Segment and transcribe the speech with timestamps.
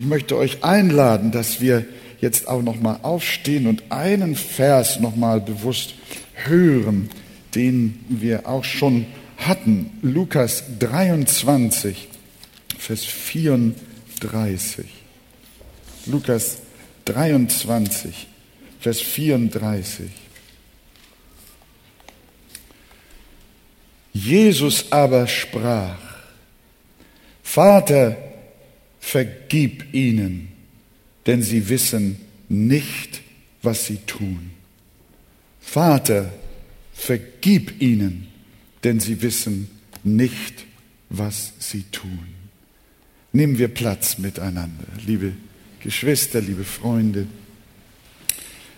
[0.00, 1.84] Ich möchte euch einladen, dass wir
[2.20, 5.94] jetzt auch noch mal aufstehen und einen Vers noch mal bewusst
[6.34, 7.10] hören,
[7.56, 9.06] den wir auch schon
[9.38, 9.90] hatten.
[10.02, 12.06] Lukas 23,
[12.78, 14.86] Vers 34.
[16.06, 16.58] Lukas
[17.06, 18.28] 23,
[18.78, 20.12] Vers 34.
[24.12, 25.98] Jesus aber sprach,
[27.42, 28.27] Vater,
[29.10, 30.48] vergib ihnen,
[31.24, 32.16] denn sie wissen
[32.50, 33.22] nicht,
[33.62, 34.50] was sie tun.
[35.60, 36.30] Vater,
[36.92, 38.26] vergib ihnen,
[38.84, 39.70] denn sie wissen
[40.04, 40.66] nicht,
[41.08, 42.26] was sie tun.
[43.32, 45.32] Nehmen wir Platz miteinander, liebe
[45.80, 47.26] Geschwister, liebe Freunde.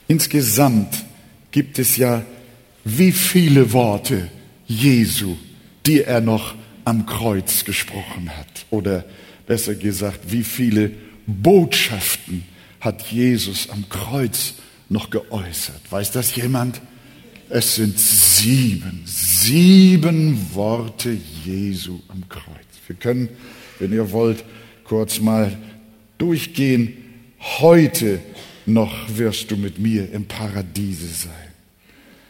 [0.07, 1.05] Insgesamt
[1.51, 2.25] gibt es ja
[2.85, 4.31] wie viele Worte
[4.69, 5.37] Jesu,
[5.87, 6.55] die er noch
[6.85, 9.05] am Kreuz gesprochen hat oder
[9.51, 10.93] besser gesagt, wie viele
[11.27, 12.45] Botschaften
[12.79, 14.55] hat Jesus am Kreuz
[14.89, 15.81] noch geäußert?
[15.91, 16.81] Weiß das jemand?
[17.49, 22.45] Es sind sieben, sieben Worte Jesu am Kreuz.
[22.87, 23.29] Wir können,
[23.81, 24.45] wenn ihr wollt,
[24.85, 25.59] kurz mal
[26.17, 26.93] durchgehen.
[27.59, 28.21] Heute
[28.67, 31.51] noch wirst du mit mir im Paradiese sein.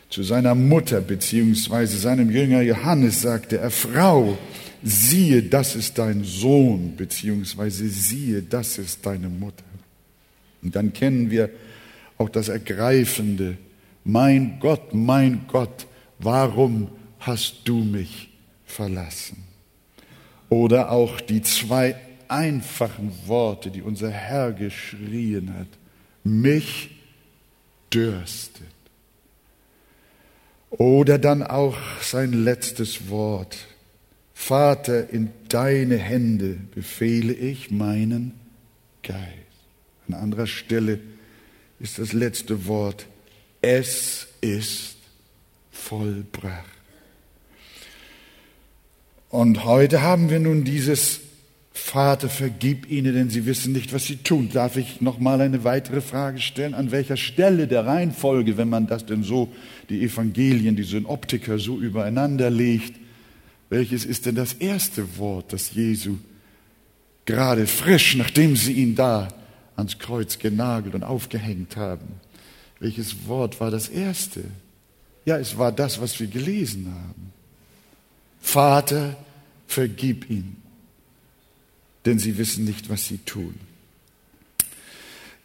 [0.08, 4.38] Zu seiner Mutter beziehungsweise seinem Jünger Johannes sagte er, Frau,
[4.82, 9.64] siehe, das ist dein Sohn, beziehungsweise siehe, das ist deine Mutter.
[10.62, 11.50] Und dann kennen wir
[12.18, 13.56] auch das Ergreifende,
[14.04, 15.86] mein Gott, mein Gott,
[16.18, 18.30] warum hast du mich
[18.64, 19.44] verlassen?
[20.48, 21.96] Oder auch die zwei
[22.28, 25.68] einfachen Worte, die unser Herr geschrien hat,
[26.24, 26.90] mich
[27.92, 28.66] dürstet.
[30.70, 33.56] Oder dann auch sein letztes Wort,
[34.42, 38.32] Vater, in deine Hände befehle ich meinen
[39.02, 39.20] Geist.
[40.08, 40.98] An anderer Stelle
[41.78, 43.06] ist das letzte Wort,
[43.60, 44.96] es ist
[45.70, 46.64] vollbracht.
[49.28, 51.20] Und heute haben wir nun dieses
[51.72, 54.48] Vater, vergib ihnen, denn sie wissen nicht, was sie tun.
[54.52, 56.74] Darf ich noch mal eine weitere Frage stellen?
[56.74, 59.52] An welcher Stelle der Reihenfolge, wenn man das denn so,
[59.90, 62.94] die Evangelien, die Synoptiker so übereinander legt,
[63.70, 66.18] welches ist denn das erste Wort, das Jesu
[67.24, 69.28] gerade frisch, nachdem sie ihn da
[69.76, 72.20] ans Kreuz genagelt und aufgehängt haben?
[72.80, 74.44] Welches Wort war das erste?
[75.24, 77.32] Ja, es war das, was wir gelesen haben.
[78.40, 79.16] Vater,
[79.68, 80.56] vergib ihn,
[82.04, 83.54] denn sie wissen nicht, was sie tun.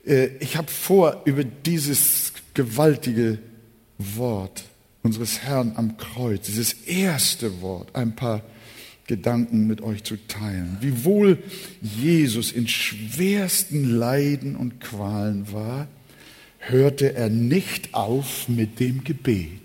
[0.06, 3.38] Äh, ich habe vor, über dieses gewaltige
[4.00, 4.64] Wort
[5.06, 8.42] unseres Herrn am Kreuz, dieses erste Wort, ein paar
[9.06, 10.78] Gedanken mit euch zu teilen.
[10.82, 11.38] Wie wohl
[11.80, 15.88] Jesus in schwersten Leiden und Qualen war,
[16.58, 19.62] hörte er nicht auf mit dem Gebet.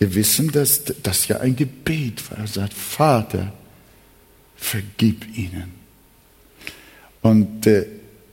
[0.00, 2.38] Wir wissen, dass das ja ein Gebet war.
[2.38, 3.52] Er sagt, Vater,
[4.56, 5.70] vergib ihnen.
[7.22, 7.86] Und äh,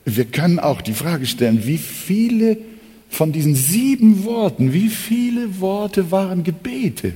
[0.04, 2.71] wir können auch die Frage stellen, wie viele
[3.12, 7.14] von diesen sieben Worten, wie viele Worte waren Gebete?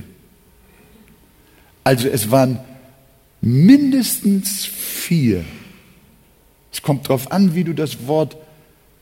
[1.82, 2.60] Also es waren
[3.40, 5.42] mindestens vier.
[6.70, 8.36] Es kommt darauf an, wie du das Wort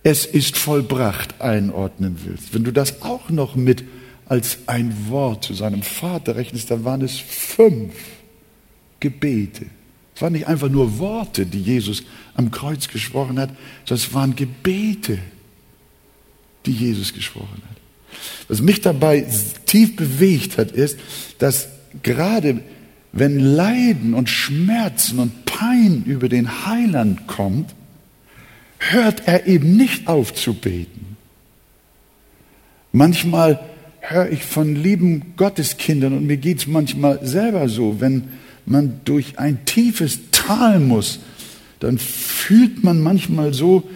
[0.05, 2.55] es ist vollbracht einordnen willst.
[2.55, 3.85] Wenn du das auch noch mit
[4.27, 7.95] als ein Wort zu seinem Vater rechnest, dann waren es fünf
[9.01, 9.67] Gebete.
[10.15, 13.51] Es waren nicht einfach nur Worte, die Jesus am Kreuz gesprochen hat,
[13.85, 15.19] sondern es waren Gebete
[16.67, 17.77] die Jesus gesprochen hat.
[18.49, 19.27] Was mich dabei
[19.67, 20.99] tief bewegt hat, ist,
[21.39, 21.69] dass
[22.03, 22.61] gerade
[23.13, 27.75] wenn Leiden und Schmerzen und Pein über den Heiland kommt,
[28.79, 31.17] hört er eben nicht auf zu beten.
[32.93, 33.61] Manchmal
[34.01, 38.25] höre ich von lieben Gotteskindern und mir geht es manchmal selber so, wenn
[38.67, 41.21] man durch ein tiefes Tal muss,
[41.81, 43.89] dann fühlt man manchmal so,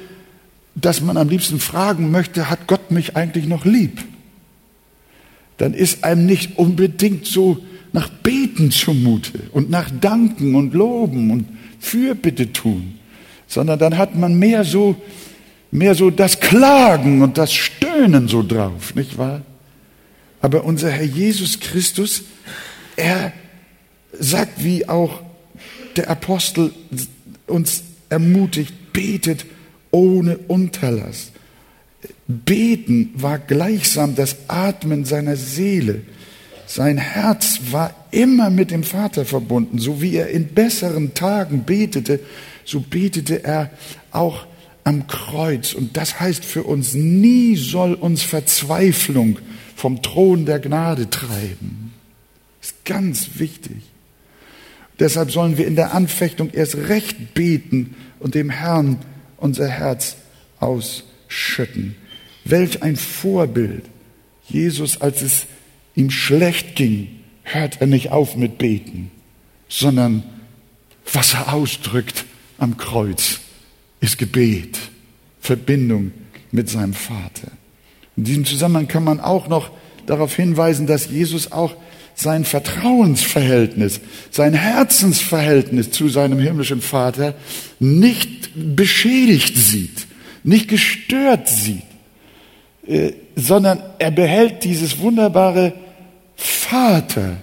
[0.81, 4.05] dass man am liebsten fragen möchte, hat Gott mich eigentlich noch lieb?
[5.57, 7.59] Dann ist einem nicht unbedingt so
[7.93, 11.49] nach Beten zumute und nach Danken und Loben und
[11.81, 12.99] Fürbitte tun,
[13.47, 14.95] sondern dann hat man mehr so,
[15.71, 19.43] mehr so das Klagen und das Stöhnen so drauf, nicht wahr?
[20.41, 22.23] Aber unser Herr Jesus Christus,
[22.97, 23.33] er
[24.13, 25.23] sagt, wie auch
[25.97, 26.73] der Apostel
[27.47, 29.45] uns ermutigt, betet
[29.91, 31.33] ohne Unterlass.
[32.27, 36.03] Beten war gleichsam das Atmen seiner Seele.
[36.67, 39.79] Sein Herz war immer mit dem Vater verbunden.
[39.79, 42.21] So wie er in besseren Tagen betete,
[42.65, 43.71] so betete er
[44.11, 44.47] auch
[44.85, 45.73] am Kreuz.
[45.73, 49.39] Und das heißt für uns, nie soll uns Verzweiflung
[49.75, 51.93] vom Thron der Gnade treiben.
[52.61, 53.77] Ist ganz wichtig.
[54.99, 58.99] Deshalb sollen wir in der Anfechtung erst recht beten und dem Herrn
[59.39, 60.17] unser Herz
[60.61, 61.97] ausschütten.
[62.45, 63.85] Welch ein Vorbild.
[64.49, 65.47] Jesus, als es
[65.95, 67.09] ihm schlecht ging,
[67.43, 69.11] hört er nicht auf mit Beten,
[69.69, 70.23] sondern
[71.13, 72.25] was er ausdrückt
[72.59, 73.41] am Kreuz
[74.01, 74.79] ist Gebet,
[75.41, 76.13] Verbindung
[76.51, 77.51] mit seinem Vater.
[78.17, 79.71] In diesem Zusammenhang kann man auch noch
[80.07, 81.77] darauf hinweisen, dass Jesus auch
[82.21, 84.01] sein Vertrauensverhältnis,
[84.33, 87.35] sein Herzensverhältnis zu seinem himmlischen Vater
[87.79, 90.09] nicht beschädigt sieht,
[90.43, 91.85] nicht gestört sieht,
[92.89, 95.75] äh, sondern er behält dieses wunderbare
[96.35, 97.37] Vater,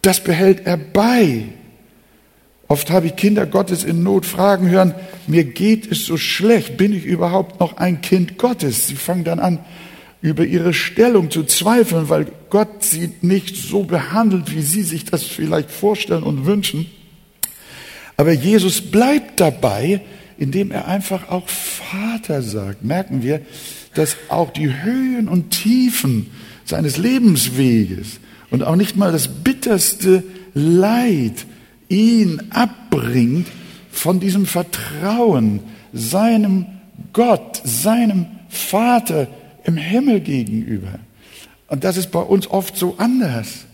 [0.00, 1.44] das behält er bei.
[2.68, 4.94] Oft habe ich Kinder Gottes in Not fragen hören,
[5.26, 8.86] mir geht es so schlecht, bin ich überhaupt noch ein Kind Gottes?
[8.86, 9.58] Sie fangen dann an,
[10.22, 15.22] über ihre Stellung zu zweifeln, weil Gott sie nicht so behandelt, wie sie sich das
[15.22, 16.86] vielleicht vorstellen und wünschen.
[18.16, 20.02] Aber Jesus bleibt dabei,
[20.36, 22.84] indem er einfach auch Vater sagt.
[22.84, 23.40] Merken wir,
[23.94, 26.30] dass auch die Höhen und Tiefen
[26.64, 28.20] seines Lebensweges
[28.50, 31.46] und auch nicht mal das bitterste Leid
[31.88, 33.46] ihn abbringt
[33.90, 35.60] von diesem Vertrauen
[35.92, 36.66] seinem
[37.12, 39.28] Gott, seinem Vater
[39.64, 40.98] im Himmel gegenüber.
[41.68, 43.66] Und das ist bei uns oft so anders,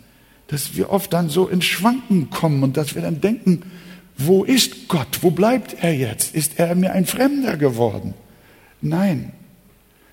[0.48, 3.62] dass wir oft dann so in Schwanken kommen und dass wir dann denken,
[4.18, 5.18] wo ist Gott?
[5.22, 6.34] Wo bleibt er jetzt?
[6.34, 8.14] Ist er mir ein Fremder geworden?
[8.80, 9.32] Nein.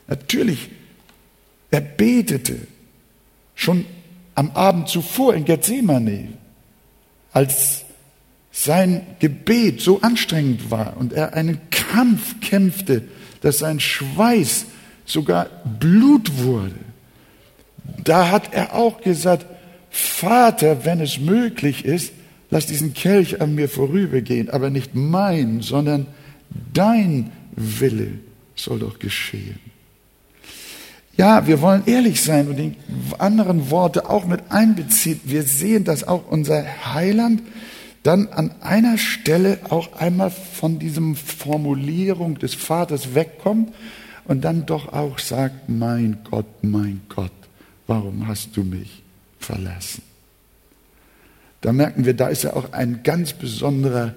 [0.07, 0.69] Natürlich,
[1.71, 2.55] er betete
[3.55, 3.85] schon
[4.35, 6.29] am Abend zuvor in Gethsemane,
[7.31, 7.83] als
[8.51, 13.03] sein Gebet so anstrengend war und er einen Kampf kämpfte,
[13.41, 14.65] dass sein Schweiß
[15.05, 15.47] sogar
[15.79, 16.75] Blut wurde.
[18.03, 19.45] Da hat er auch gesagt,
[19.89, 22.13] Vater, wenn es möglich ist,
[22.49, 26.07] lass diesen Kelch an mir vorübergehen, aber nicht mein, sondern
[26.73, 28.19] dein Wille
[28.55, 29.59] soll doch geschehen.
[31.15, 32.75] Ja, wir wollen ehrlich sein und die
[33.19, 35.19] anderen Worte auch mit einbeziehen.
[35.25, 37.43] Wir sehen, dass auch unser Heiland
[38.01, 43.73] dann an einer Stelle auch einmal von diesem Formulierung des Vaters wegkommt
[44.25, 47.31] und dann doch auch sagt, mein Gott, mein Gott,
[47.87, 49.03] warum hast du mich
[49.39, 50.03] verlassen?
[51.61, 54.15] Da merken wir, da ist ja auch ein ganz besonderer,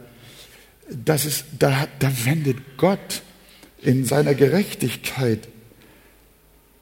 [0.90, 3.22] das ist, da, da wendet Gott
[3.82, 5.48] in seiner Gerechtigkeit,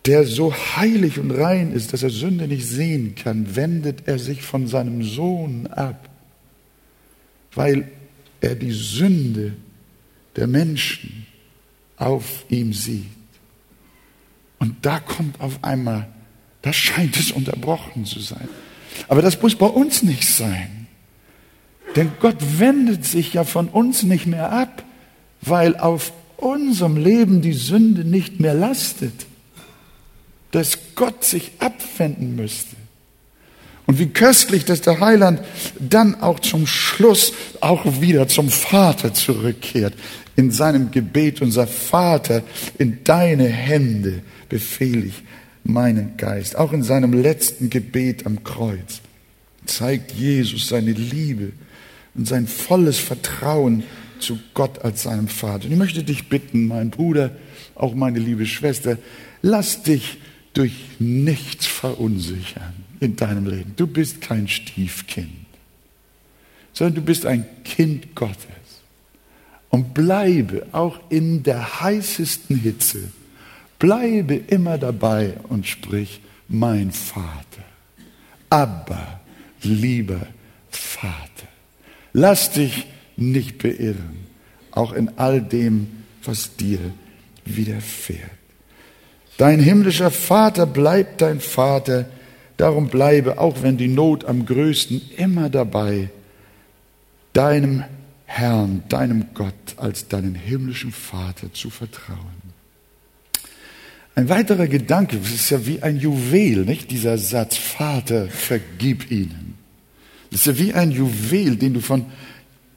[0.06, 4.42] der so heilig und rein ist, dass er Sünde nicht sehen kann, wendet er sich
[4.42, 6.10] von seinem Sohn ab
[7.54, 7.88] weil
[8.40, 9.54] er die Sünde
[10.36, 11.26] der Menschen
[11.96, 13.06] auf ihm sieht.
[14.58, 16.08] Und da kommt auf einmal,
[16.62, 18.48] da scheint es unterbrochen zu sein.
[19.08, 20.86] Aber das muss bei uns nicht sein.
[21.96, 24.82] Denn Gott wendet sich ja von uns nicht mehr ab,
[25.42, 29.26] weil auf unserem Leben die Sünde nicht mehr lastet,
[30.50, 32.76] dass Gott sich abwenden müsste.
[33.86, 35.40] Und wie köstlich, dass der Heiland
[35.78, 39.94] dann auch zum Schluss auch wieder zum Vater zurückkehrt.
[40.36, 42.42] In seinem Gebet, unser Vater,
[42.78, 45.22] in deine Hände befehle ich
[45.62, 46.56] meinen Geist.
[46.56, 49.00] Auch in seinem letzten Gebet am Kreuz
[49.66, 51.52] zeigt Jesus seine Liebe
[52.14, 53.84] und sein volles Vertrauen
[54.18, 55.66] zu Gott als seinem Vater.
[55.66, 57.36] Und ich möchte dich bitten, mein Bruder,
[57.74, 58.98] auch meine liebe Schwester,
[59.42, 60.18] lass dich
[60.52, 63.72] durch nichts verunsichern in deinem Leben.
[63.76, 65.28] Du bist kein Stiefkind,
[66.72, 68.46] sondern du bist ein Kind Gottes.
[69.74, 73.10] Und bleibe auch in der heißesten Hitze,
[73.80, 77.64] bleibe immer dabei und sprich, mein Vater,
[78.48, 79.18] aber
[79.62, 80.28] lieber
[80.70, 81.48] Vater.
[82.12, 84.28] Lass dich nicht beirren,
[84.70, 85.88] auch in all dem,
[86.22, 86.78] was dir
[87.44, 88.30] widerfährt.
[89.38, 92.06] Dein himmlischer Vater bleibt dein Vater,
[92.56, 96.10] Darum bleibe, auch wenn die Not am größten, immer dabei,
[97.32, 97.82] deinem
[98.26, 102.54] Herrn, deinem Gott als deinen himmlischen Vater zu vertrauen.
[104.14, 106.90] Ein weiterer Gedanke, das ist ja wie ein Juwel, nicht?
[106.90, 109.58] Dieser Satz, Vater, vergib ihnen.
[110.30, 112.06] Das ist ja wie ein Juwel, den du von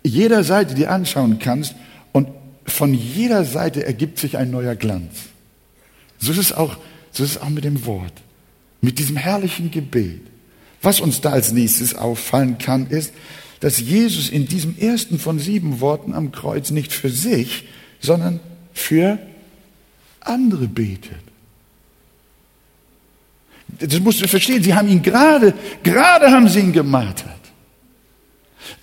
[0.04, 1.76] jeder Seite dir anschauen kannst
[2.12, 2.28] und
[2.66, 5.16] von jeder Seite ergibt sich ein neuer Glanz.
[6.18, 6.78] So ist es auch,
[7.12, 8.14] so ist es auch mit dem Wort
[8.82, 10.22] mit diesem herrlichen Gebet.
[10.82, 13.14] Was uns da als nächstes auffallen kann, ist,
[13.60, 17.66] dass Jesus in diesem ersten von sieben Worten am Kreuz nicht für sich,
[18.00, 18.40] sondern
[18.74, 19.20] für
[20.22, 21.18] andere betet.
[23.80, 24.64] Das musst du verstehen.
[24.64, 27.28] Sie haben ihn gerade, gerade haben sie ihn gemartert.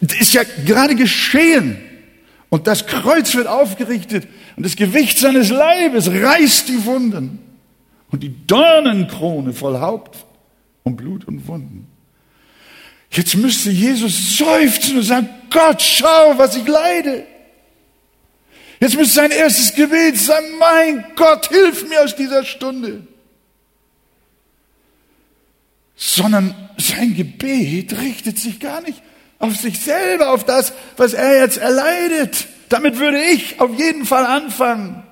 [0.01, 1.79] Das ist ja gerade geschehen.
[2.49, 7.41] Und das Kreuz wird aufgerichtet und das Gewicht seines Leibes reißt die Wunden.
[8.11, 10.25] Und die Dornenkrone voll Haupt
[10.85, 11.89] und Blut und Wunden.
[13.15, 17.25] Jetzt müsste Jesus seufzen und sagen, Gott, schau, was ich leide.
[18.81, 23.07] Jetzt müsste sein erstes Gebet sein, mein Gott, hilf mir aus dieser Stunde.
[25.95, 29.01] Sondern sein Gebet richtet sich gar nicht
[29.39, 32.49] auf sich selber, auf das, was er jetzt erleidet.
[32.69, 35.05] Damit würde ich auf jeden Fall anfangen.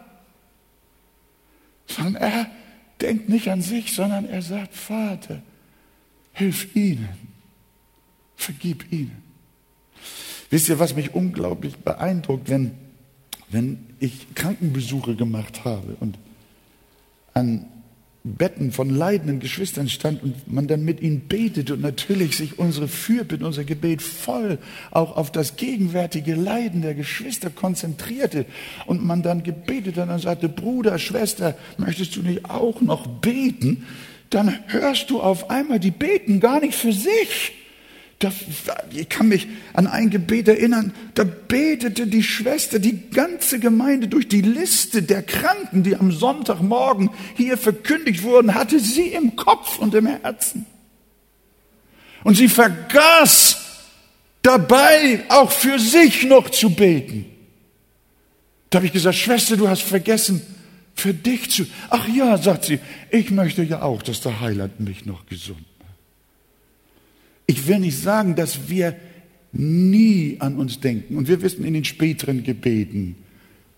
[1.87, 2.51] Sondern er
[3.01, 5.41] denkt nicht an sich, sondern er sagt, Vater,
[6.33, 7.22] hilf ihnen,
[8.43, 9.23] vergib ihnen.
[10.51, 12.73] Wisst ihr, was mich unglaublich beeindruckt, wenn,
[13.51, 16.19] wenn ich Krankenbesuche gemacht habe und
[17.33, 17.67] an
[18.25, 22.87] Betten von leidenden Geschwistern stand und man dann mit ihnen betete und natürlich sich unsere
[22.87, 24.59] Fürbitte, unser Gebet voll
[24.93, 28.47] auch auf das gegenwärtige Leiden der Geschwister konzentrierte
[28.87, 33.87] und man dann gebetet und sagte, Bruder, Schwester, möchtest du nicht auch noch beten?
[34.31, 37.53] Dann hörst du auf einmal, die beten gar nicht für sich
[38.91, 44.29] ich kann mich an ein Gebet erinnern, da betete die Schwester, die ganze Gemeinde durch
[44.29, 49.95] die Liste der Kranken, die am Sonntagmorgen hier verkündigt wurden, hatte sie im Kopf und
[49.95, 50.67] im Herzen.
[52.25, 53.59] Und sie vergaß
[54.43, 57.27] dabei auch für sich noch zu beten.
[58.71, 60.43] Da habe ich gesagt, Schwester, du hast vergessen,
[60.95, 61.67] für dich zu.
[61.91, 62.79] Ach ja, sagt sie,
[63.11, 65.65] ich möchte ja auch, dass der Heiland mich noch gesund
[67.53, 68.97] ich will nicht sagen, dass wir
[69.53, 71.17] nie an uns denken.
[71.17, 73.17] Und wir wissen in den späteren Gebeten,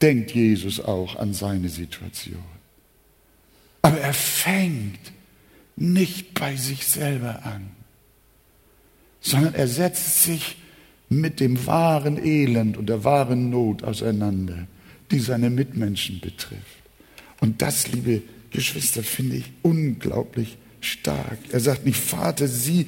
[0.01, 2.55] denkt Jesus auch an seine Situation.
[3.83, 5.13] Aber er fängt
[5.77, 7.71] nicht bei sich selber an,
[9.21, 10.57] sondern er setzt sich
[11.09, 14.67] mit dem wahren Elend und der wahren Not auseinander,
[15.11, 16.63] die seine Mitmenschen betrifft.
[17.41, 21.39] Und das, liebe Geschwister, finde ich unglaublich stark.
[21.51, 22.87] Er sagt nicht, Vater, sieh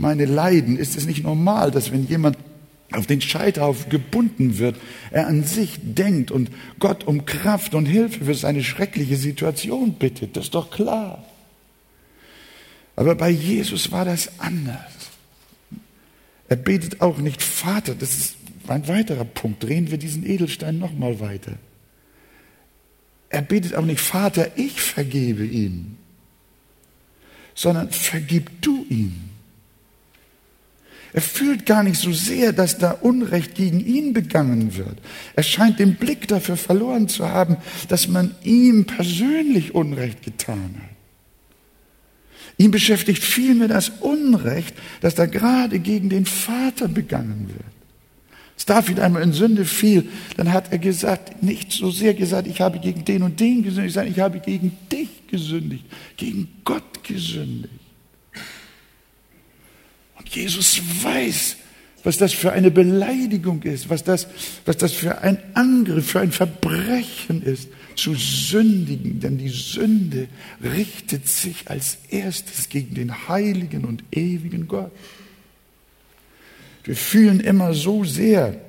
[0.00, 0.78] meine Leiden?
[0.78, 2.36] Ist es nicht normal, dass wenn jemand
[2.92, 4.76] auf den Scheiterhaufen gebunden wird,
[5.10, 10.36] er an sich denkt und Gott um Kraft und Hilfe für seine schreckliche Situation bittet?
[10.36, 11.24] Das ist doch klar.
[12.94, 14.92] Aber bei Jesus war das anders.
[16.48, 18.36] Er betet auch nicht Vater, das ist
[18.68, 19.62] ein weiterer Punkt.
[19.62, 21.52] Drehen wir diesen Edelstein nochmal weiter.
[23.28, 25.98] Er betet auch nicht Vater, ich vergebe ihn,
[27.54, 29.25] sondern vergib du ihn.
[31.16, 34.98] Er fühlt gar nicht so sehr, dass da Unrecht gegen ihn begangen wird.
[35.34, 37.56] Er scheint den Blick dafür verloren zu haben,
[37.88, 40.90] dass man ihm persönlich Unrecht getan hat.
[42.58, 47.64] Ihn beschäftigt vielmehr das Unrecht, das da gerade gegen den Vater begangen wird.
[48.54, 50.06] Als David einmal in Sünde fiel,
[50.36, 53.94] dann hat er gesagt, nicht so sehr gesagt, ich habe gegen den und den gesündigt,
[53.94, 55.86] sondern ich habe gegen dich gesündigt,
[56.18, 57.85] gegen Gott gesündigt.
[60.28, 61.56] Jesus weiß,
[62.04, 64.28] was das für eine Beleidigung ist, was das,
[64.64, 69.18] was das für ein Angriff, für ein Verbrechen ist, zu sündigen.
[69.20, 70.28] Denn die Sünde
[70.62, 74.92] richtet sich als erstes gegen den heiligen und ewigen Gott.
[76.84, 78.60] Wir fühlen immer so sehr,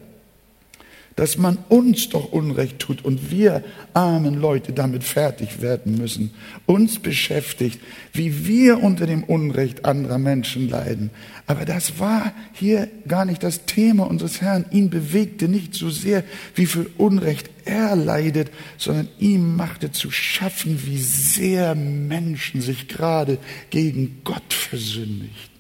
[1.17, 6.31] dass man uns doch Unrecht tut und wir armen Leute damit fertig werden müssen.
[6.67, 7.79] Uns beschäftigt,
[8.13, 11.09] wie wir unter dem Unrecht anderer Menschen leiden.
[11.47, 14.65] Aber das war hier gar nicht das Thema unseres Herrn.
[14.69, 20.79] Ihn bewegte nicht so sehr, wie viel Unrecht er leidet, sondern ihm machte zu schaffen,
[20.85, 23.39] wie sehr Menschen sich gerade
[23.71, 25.57] gegen Gott versündigten.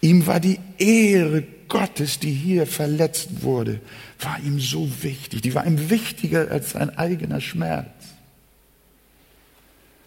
[0.00, 3.80] Ihm war die Ehre Gottes, die hier verletzt wurde,
[4.24, 5.42] war ihm so wichtig.
[5.42, 7.88] Die war ihm wichtiger als sein eigener Schmerz.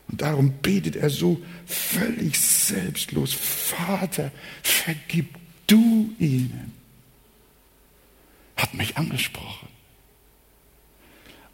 [0.07, 4.31] Und darum betet er so völlig selbstlos, Vater,
[4.63, 5.35] vergib
[5.67, 6.71] du ihnen.
[8.55, 9.67] Hat mich angesprochen.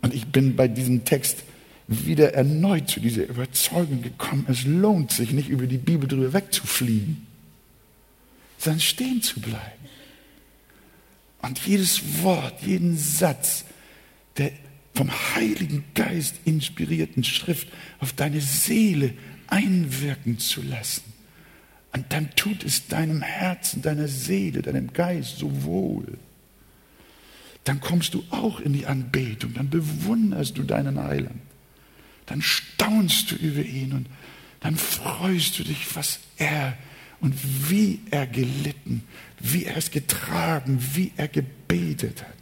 [0.02, 1.44] Und ich bin bei diesem Text
[1.88, 7.26] wieder erneut zu dieser Überzeugung gekommen, es lohnt sich nicht über die Bibel drüber wegzufliegen,
[8.58, 9.84] sondern stehen zu bleiben.
[11.44, 13.66] Und jedes Wort, jeden Satz
[14.38, 14.52] der
[14.96, 17.68] vom Heiligen Geist inspirierten Schrift
[18.00, 19.14] auf deine Seele
[19.48, 21.04] einwirken zu lassen.
[21.92, 26.18] Und dann tut es deinem Herzen, deiner Seele, deinem Geist so wohl.
[27.66, 31.42] Dann kommst du auch in die Anbetung, dann bewunderst du deinen Heiland.
[32.26, 34.08] Dann staunst du über ihn und
[34.60, 36.78] dann freust du dich, was er
[37.24, 37.34] und
[37.70, 39.02] wie er gelitten,
[39.40, 42.36] wie er es getragen, wie er gebetet hat.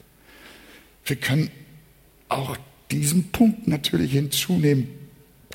[1.05, 1.51] Wir können
[2.29, 2.57] auch
[2.89, 4.87] diesen Punkt natürlich hinzunehmen,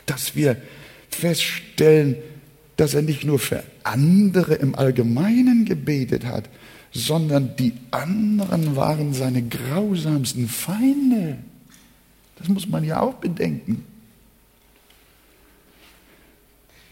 [0.07, 0.57] dass wir
[1.11, 2.15] feststellen,
[2.77, 6.49] dass er nicht nur für andere im Allgemeinen gebetet hat,
[6.93, 11.39] sondern die anderen waren seine grausamsten Feinde.
[12.39, 13.85] Das muss man ja auch bedenken.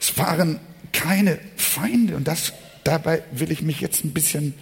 [0.01, 0.59] Es waren
[0.95, 4.55] keine Feinde und das, dabei will ich mich jetzt ein bisschen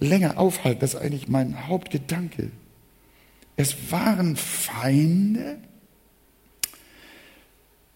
[0.00, 0.80] länger aufhalten.
[0.80, 2.50] Das ist eigentlich mein Hauptgedanke.
[3.56, 5.58] Es waren Feinde,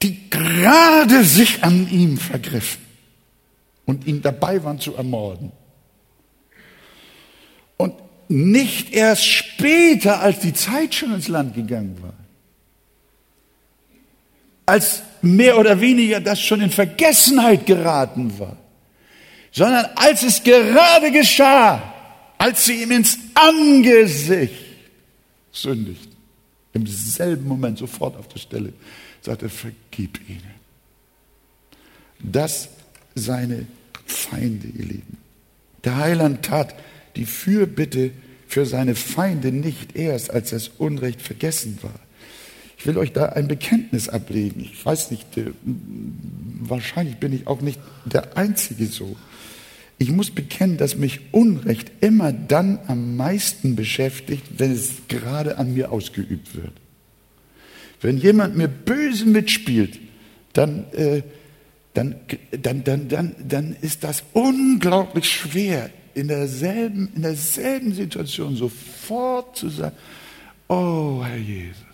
[0.03, 2.83] die gerade sich an ihm vergriffen
[3.87, 5.51] und ihn dabei waren zu ermorden.
[7.77, 7.95] Und
[8.29, 12.15] nicht erst später, als die Zeit schon ins Land gegangen war,
[14.67, 18.57] als mehr oder weniger das schon in Vergessenheit geraten war,
[19.53, 21.95] sondern als es gerade geschah,
[22.39, 24.55] als sie ihm ins Angesicht
[25.53, 26.17] sündigten,
[26.73, 28.73] im selben Moment sofort auf der Stelle,
[29.21, 30.55] sagte, vergib ihnen.
[32.21, 32.69] Das
[33.15, 33.67] seine
[34.07, 35.19] Feinde, ihr Lieben.
[35.85, 36.75] Der Heiland tat
[37.17, 38.13] die Fürbitte
[38.47, 42.01] für seine Feinde nicht erst, als das Unrecht vergessen war.
[42.79, 44.61] Ich will euch da ein Bekenntnis ablegen.
[44.61, 45.51] Ich weiß nicht, äh,
[46.61, 49.17] wahrscheinlich bin ich auch nicht der Einzige so.
[49.99, 55.75] Ich muss bekennen, dass mich Unrecht immer dann am meisten beschäftigt, wenn es gerade an
[55.75, 56.73] mir ausgeübt wird.
[58.01, 59.99] Wenn jemand mir böse mitspielt,
[60.53, 61.23] dann, äh,
[61.95, 62.15] dann,
[62.53, 69.69] dann, dann, dann, dann ist das unglaublich schwer, in derselben, in derselben Situation sofort zu
[69.69, 69.97] sagen,
[70.69, 71.88] oh Herr Jesus,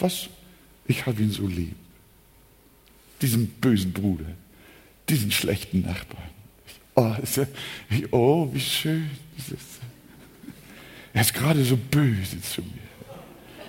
[0.00, 0.28] was,
[0.86, 1.74] ich habe ihn so lieb.
[3.20, 4.26] Diesen bösen Bruder,
[5.08, 6.30] diesen schlechten Nachbarn.
[6.94, 7.14] Oh,
[8.10, 9.10] oh wie schön.
[11.12, 12.88] Er ist gerade so böse zu mir.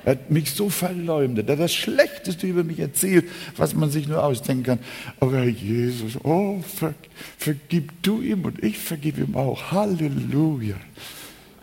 [0.05, 1.47] Er hat mich so verleumdet.
[1.49, 3.25] Er hat das Schlechteste über mich erzählt,
[3.57, 4.79] was man sich nur ausdenken kann.
[5.19, 6.93] Aber Jesus, oh, ver,
[7.37, 9.71] vergib du ihm und ich vergib ihm auch.
[9.71, 10.77] Halleluja.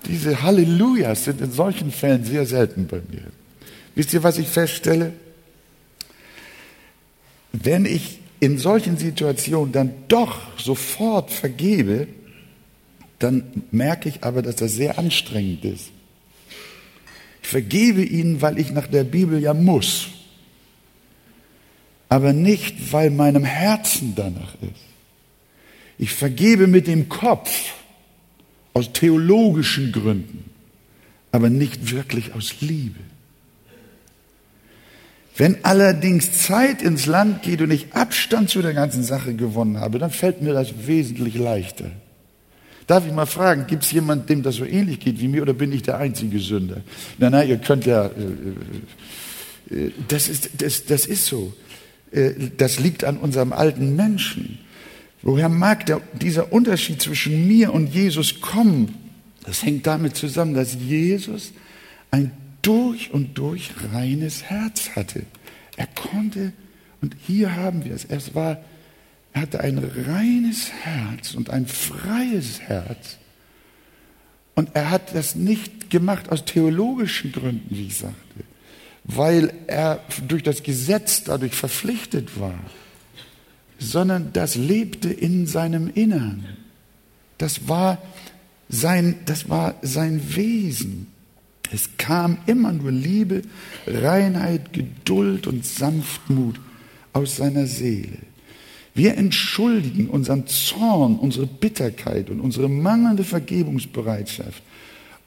[0.06, 3.22] Diese Hallelujahs sind in solchen Fällen sehr selten bei mir.
[3.96, 5.14] Wisst ihr, was ich feststelle?
[7.52, 12.06] Wenn ich in solchen Situationen dann doch sofort vergebe,
[13.18, 15.90] dann merke ich aber, dass das sehr anstrengend ist.
[17.42, 20.08] Ich vergebe ihnen, weil ich nach der Bibel ja muss,
[22.10, 24.84] aber nicht, weil meinem Herzen danach ist.
[25.96, 27.72] Ich vergebe mit dem Kopf
[28.74, 30.50] aus theologischen Gründen,
[31.32, 33.00] aber nicht wirklich aus Liebe.
[35.36, 39.98] Wenn allerdings Zeit ins Land geht und ich Abstand zu der ganzen Sache gewonnen habe,
[39.98, 41.90] dann fällt mir das wesentlich leichter.
[42.86, 45.52] Darf ich mal fragen, gibt es jemanden, dem das so ähnlich geht wie mir oder
[45.52, 46.82] bin ich der einzige Sünder?
[47.18, 51.52] Nein, nein, ihr könnt ja, äh, äh, das, ist, das, das ist so.
[52.12, 54.60] Äh, das liegt an unserem alten Menschen.
[55.22, 58.94] Woher mag der, dieser Unterschied zwischen mir und Jesus kommen?
[59.44, 61.52] Das hängt damit zusammen, dass Jesus
[62.10, 62.30] ein
[62.66, 65.24] durch und durch reines Herz hatte.
[65.76, 66.52] Er konnte,
[67.00, 68.58] und hier haben wir es, es war
[69.36, 73.18] er hatte ein reines Herz und ein freies Herz.
[74.54, 78.44] Und er hat das nicht gemacht aus theologischen Gründen, wie ich sagte,
[79.04, 82.58] weil er durch das Gesetz dadurch verpflichtet war,
[83.78, 86.56] sondern das lebte in seinem Innern.
[87.36, 87.98] Das war
[88.70, 91.08] sein, das war sein Wesen.
[91.72, 93.42] Es kam immer nur Liebe,
[93.86, 96.60] Reinheit, Geduld und Sanftmut
[97.12, 98.18] aus seiner Seele.
[98.94, 104.62] Wir entschuldigen unseren Zorn, unsere Bitterkeit und unsere mangelnde Vergebungsbereitschaft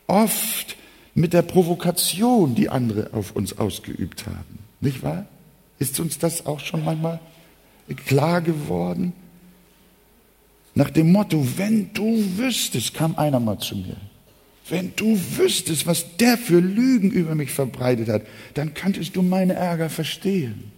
[0.08, 0.75] oft
[1.13, 4.60] mit der Provokation, die andere auf uns ausgeübt haben.
[4.82, 5.28] Nicht wahr?
[5.78, 7.19] Ist uns das auch schon manchmal
[8.06, 9.13] klar geworden?
[10.75, 13.97] Nach dem Motto, wenn du wüsstest, kam einer mal zu mir,
[14.71, 19.53] wenn du wüsstest, was der für Lügen über mich verbreitet hat, dann könntest du meine
[19.53, 20.71] Ärger verstehen.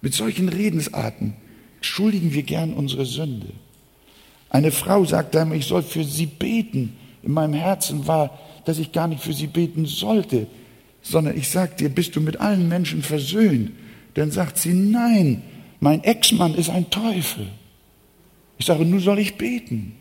[0.00, 1.34] Mit solchen Redensarten
[1.80, 3.48] schuldigen wir gern unsere Sünde.
[4.48, 6.96] Eine Frau sagte einmal, ich soll für sie beten.
[7.22, 10.46] In meinem Herzen war, dass ich gar nicht für sie beten sollte,
[11.02, 13.72] sondern ich sagte ihr, bist du mit allen Menschen versöhnt?
[14.14, 15.42] Dann sagt sie, nein,
[15.78, 17.46] mein Ex-Mann ist ein Teufel.
[18.58, 19.94] Ich sage, nun soll ich beten.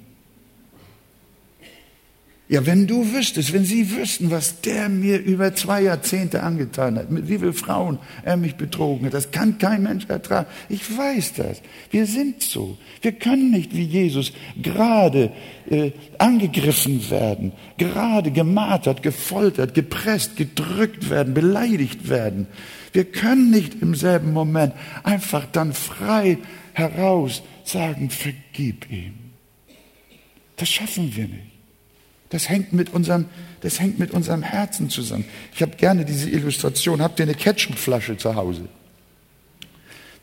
[2.52, 7.12] Ja, wenn du wüsstest, wenn sie wüssten, was der mir über zwei Jahrzehnte angetan hat,
[7.12, 10.48] mit wie vielen Frauen er mich betrogen hat, das kann kein Mensch ertragen.
[10.68, 11.62] Ich weiß das.
[11.92, 12.76] Wir sind so.
[13.04, 15.32] Wir können nicht wie Jesus gerade
[15.70, 22.48] äh, angegriffen werden, gerade gemartert, gefoltert, gepresst, gedrückt werden, beleidigt werden.
[22.94, 26.40] Wir können nicht im selben Moment einfach dann frei
[26.74, 29.14] heraus sagen, vergib ihm.
[30.56, 31.59] Das schaffen wir nicht.
[32.30, 33.26] Das hängt mit unserem,
[33.62, 35.26] das hängt mit unserem Herzen zusammen.
[35.54, 37.02] Ich habe gerne diese Illustration.
[37.02, 38.70] Habt ihr eine Ketchupflasche zu Hause?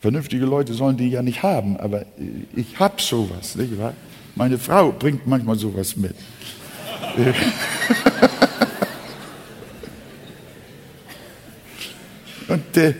[0.00, 2.06] Vernünftige Leute sollen die ja nicht haben, aber
[2.54, 3.94] ich habe sowas, nicht wahr?
[4.36, 6.14] Meine Frau bringt manchmal sowas mit.
[12.48, 12.94] Und äh,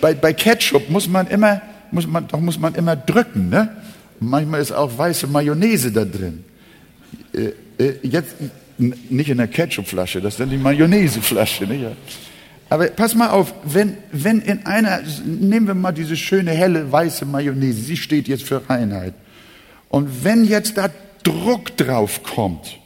[0.00, 3.76] bei, bei Ketchup muss man immer, muss man, doch muss man immer drücken, ne?
[4.20, 6.44] manchmal ist auch weiße Mayonnaise da drin.
[7.32, 8.34] Äh, äh, jetzt
[8.78, 11.66] nicht in der Ketchupflasche, das ist dann die Mayonnaiseflasche.
[11.66, 11.84] Nicht?
[12.68, 17.24] Aber pass mal auf, wenn, wenn in einer, nehmen wir mal diese schöne helle weiße
[17.24, 19.14] Mayonnaise, sie steht jetzt für Reinheit.
[19.88, 20.90] Und wenn jetzt da
[21.22, 22.78] Druck drauf kommt,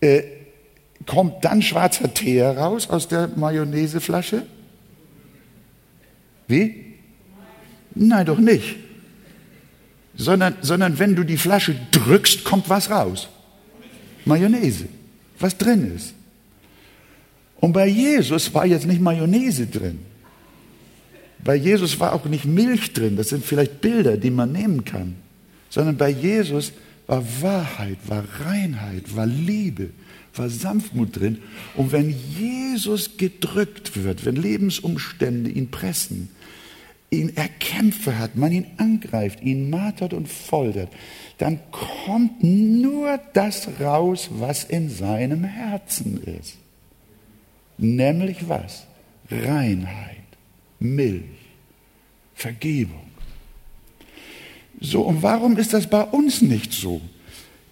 [0.00, 0.22] äh,
[1.06, 4.44] kommt dann schwarzer Tee heraus aus der Mayonnaiseflasche?
[6.46, 6.96] Wie?
[7.94, 8.76] Nein, doch nicht.
[10.14, 13.28] Sondern, sondern wenn du die Flasche drückst, kommt was raus.
[14.24, 14.86] Mayonnaise,
[15.38, 16.14] was drin ist.
[17.60, 20.00] Und bei Jesus war jetzt nicht Mayonnaise drin.
[21.44, 23.16] Bei Jesus war auch nicht Milch drin.
[23.16, 25.16] Das sind vielleicht Bilder, die man nehmen kann.
[25.70, 26.72] Sondern bei Jesus
[27.06, 29.90] war Wahrheit, war Reinheit, war Liebe,
[30.34, 31.38] war Sanftmut drin.
[31.76, 36.28] Und wenn Jesus gedrückt wird, wenn Lebensumstände ihn pressen,
[37.12, 40.90] ihn erkämpfe hat, man ihn angreift, ihn martert und foltert,
[41.38, 46.56] dann kommt nur das raus, was in seinem Herzen ist.
[47.76, 48.86] Nämlich was?
[49.30, 50.16] Reinheit,
[50.80, 51.22] Milch,
[52.34, 53.02] Vergebung.
[54.80, 57.00] So, und warum ist das bei uns nicht so?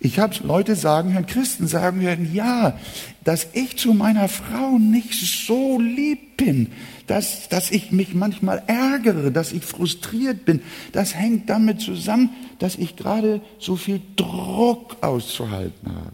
[0.03, 2.79] Ich habe Leute sagen, Herrn Christen sagen werden, ja,
[3.23, 6.73] dass ich zu meiner Frau nicht so lieb bin,
[7.11, 12.77] dass, dass ich mich manchmal ärgere, dass ich frustriert bin, das hängt damit zusammen, dass
[12.77, 16.13] ich gerade so viel Druck auszuhalten habe.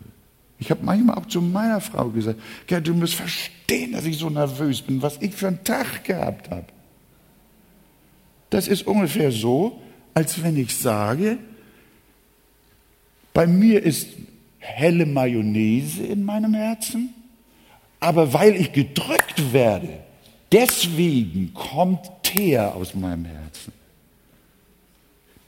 [0.59, 4.31] Ich habe manchmal auch zu meiner Frau gesagt, Gerd, du musst verstehen, dass ich so
[4.31, 6.65] nervös bin, was ich für einen Tag gehabt habe.
[8.49, 9.79] Das ist ungefähr so,
[10.15, 11.37] als wenn ich sage,
[13.35, 14.09] bei mir ist
[14.61, 17.13] helle Mayonnaise in meinem Herzen,
[18.01, 20.06] aber weil ich gedrückt werde,
[20.53, 23.73] deswegen kommt Teer aus meinem Herzen.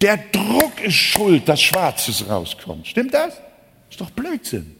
[0.01, 2.87] Der Druck ist schuld, dass Schwarzes rauskommt.
[2.87, 3.35] Stimmt das?
[3.91, 4.77] Ist doch Blödsinn.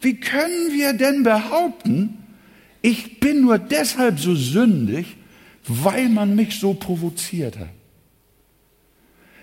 [0.00, 2.18] Wie können wir denn behaupten,
[2.82, 5.16] ich bin nur deshalb so sündig,
[5.66, 7.70] weil man mich so provoziert hat?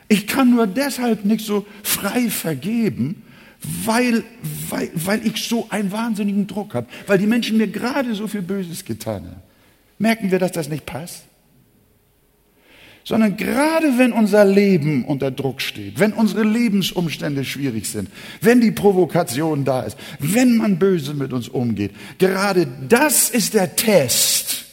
[0.08, 3.23] Ich kann nur deshalb nicht so frei vergeben,
[3.86, 4.23] weil,
[4.69, 8.41] weil, weil ich so einen wahnsinnigen Druck habe, weil die Menschen mir gerade so viel
[8.41, 9.41] Böses getan haben.
[9.97, 11.23] Merken wir, dass das nicht passt?
[13.06, 18.71] Sondern gerade wenn unser Leben unter Druck steht, wenn unsere Lebensumstände schwierig sind, wenn die
[18.71, 24.65] Provokation da ist, wenn man böse mit uns umgeht, gerade das ist der Test,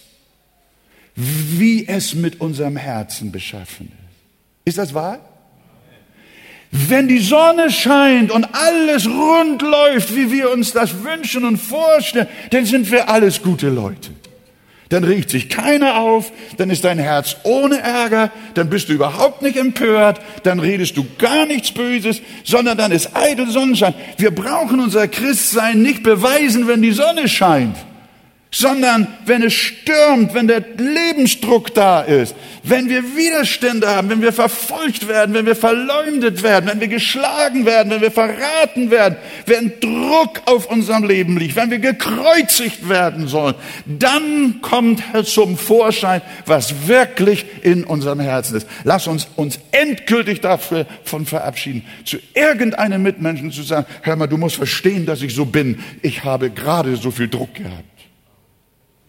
[1.17, 4.01] wie es mit unserem Herzen beschaffen ist.
[4.65, 5.30] Ist das wahr?
[6.73, 12.29] Wenn die Sonne scheint und alles rund läuft, wie wir uns das wünschen und vorstellen,
[12.51, 14.11] dann sind wir alles gute Leute.
[14.89, 19.43] Dann regt sich keiner auf, dann ist dein Herz ohne Ärger, dann bist du überhaupt
[19.43, 23.95] nicht empört, dann redest du gar nichts Böses, sondern dann ist eitel Sonnenschein.
[24.17, 27.77] Wir brauchen unser Christsein nicht beweisen, wenn die Sonne scheint
[28.51, 32.35] sondern wenn es stürmt, wenn der Lebensdruck da ist,
[32.65, 37.65] wenn wir Widerstände haben, wenn wir verfolgt werden, wenn wir verleumdet werden, wenn wir geschlagen
[37.65, 43.29] werden, wenn wir verraten werden, wenn Druck auf unserem Leben liegt, wenn wir gekreuzigt werden
[43.29, 43.55] sollen,
[43.87, 48.67] dann kommt zum Vorschein, was wirklich in unserem Herzen ist.
[48.85, 54.57] Lass uns uns endgültig davon verabschieden, zu irgendeinem Mitmenschen zu sagen, hör mal, du musst
[54.57, 55.79] verstehen, dass ich so bin.
[56.03, 57.90] Ich habe gerade so viel Druck gehabt.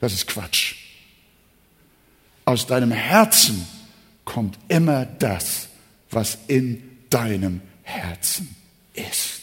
[0.02, 0.76] Das ist Quatsch.
[2.44, 3.66] Aus deinem Herzen
[4.26, 5.70] kommt immer das,
[6.10, 8.56] was in deinem Herzen
[8.94, 9.42] ist.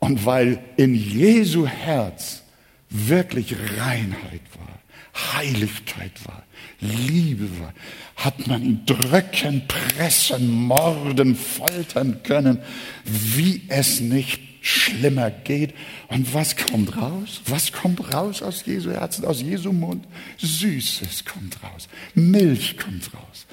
[0.00, 2.42] Und weil in Jesu Herz
[2.90, 6.42] wirklich Reinheit war, Heiligkeit war,
[6.80, 7.72] Liebe war,
[8.16, 12.60] hat man ihn drücken, pressen, morden, foltern können,
[13.04, 15.74] wie es nicht schlimmer geht.
[16.08, 17.40] Und was kommt raus?
[17.46, 20.04] Was kommt raus aus Jesu Herzen, aus Jesu Mund?
[20.38, 21.88] Süßes kommt raus.
[22.14, 23.46] Milch kommt raus.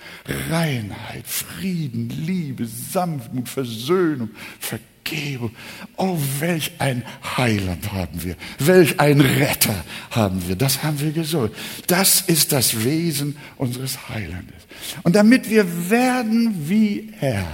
[0.50, 5.52] Reinheit, Frieden, Liebe, Sanftmut, Versöhnung, Vergebung.
[5.98, 7.04] Oh, welch ein
[7.38, 8.36] Heiland haben wir.
[8.58, 10.56] Welch ein Retter haben wir.
[10.56, 11.52] Das haben wir gesucht.
[11.88, 14.64] Das ist das Wesen unseres Heilandes.
[15.04, 17.46] Und damit wir werden wie er,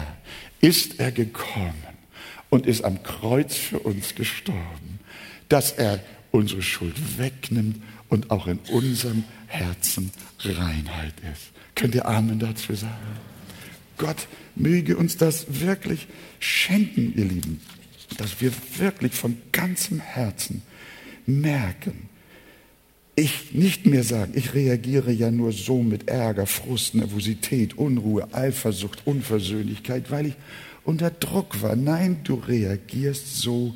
[0.61, 1.88] ist er gekommen
[2.49, 4.99] und ist am Kreuz für uns gestorben,
[5.49, 5.99] dass er
[6.31, 11.51] unsere Schuld wegnimmt und auch in unserem Herzen Reinheit ist.
[11.75, 12.95] Könnt ihr Amen dazu sagen?
[13.97, 16.07] Gott möge uns das wirklich
[16.39, 17.61] schenken, ihr Lieben,
[18.17, 20.61] dass wir wirklich von ganzem Herzen
[21.25, 22.09] merken,
[23.19, 29.01] ich nicht mehr sagen, ich reagiere ja nur so mit Ärger, Frust, Nervosität, Unruhe, Eifersucht,
[29.05, 30.35] Unversöhnlichkeit, weil ich
[30.89, 31.75] unter Druck war.
[31.75, 33.75] Nein, du reagierst so,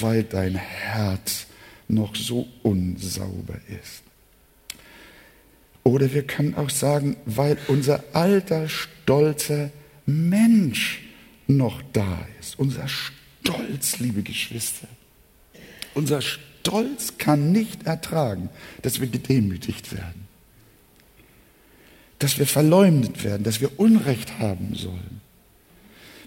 [0.00, 1.46] weil dein Herz
[1.88, 4.02] noch so unsauber ist.
[5.82, 9.70] Oder wir können auch sagen, weil unser alter, stolzer
[10.06, 11.02] Mensch
[11.46, 12.58] noch da ist.
[12.58, 14.88] Unser Stolz, liebe Geschwister.
[15.92, 18.48] Unser Stolz kann nicht ertragen,
[18.80, 20.26] dass wir gedemütigt werden.
[22.18, 25.20] Dass wir verleumdet werden, dass wir Unrecht haben sollen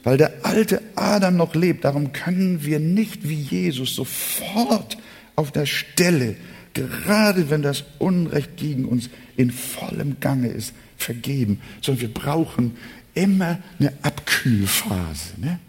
[0.07, 1.83] weil der alte Adam noch lebt.
[1.83, 4.97] Darum können wir nicht wie Jesus sofort
[5.35, 6.37] auf der Stelle,
[6.73, 12.77] gerade wenn das Unrecht gegen uns in vollem Gange ist, vergeben, sondern wir brauchen
[13.15, 15.41] immer eine Abkühlphase.
[15.41, 15.59] Ne?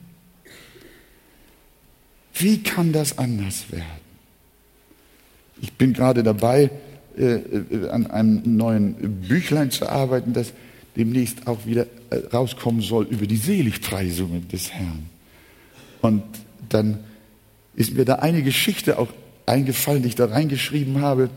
[2.35, 4.07] Wie kann das anders werden?
[5.61, 6.71] Ich bin gerade dabei,
[7.19, 10.53] äh, äh an einem neuen Büchlein zu arbeiten, das
[10.99, 15.07] demnächst auch wieder äh, rauskommen soll über die Seligpreisungen des Herrn.
[16.03, 16.23] Und
[16.69, 16.99] dann
[17.77, 19.09] ist mir da eine Geschichte auch
[19.47, 21.31] eingefallen, die ich da reingeschrieben habe,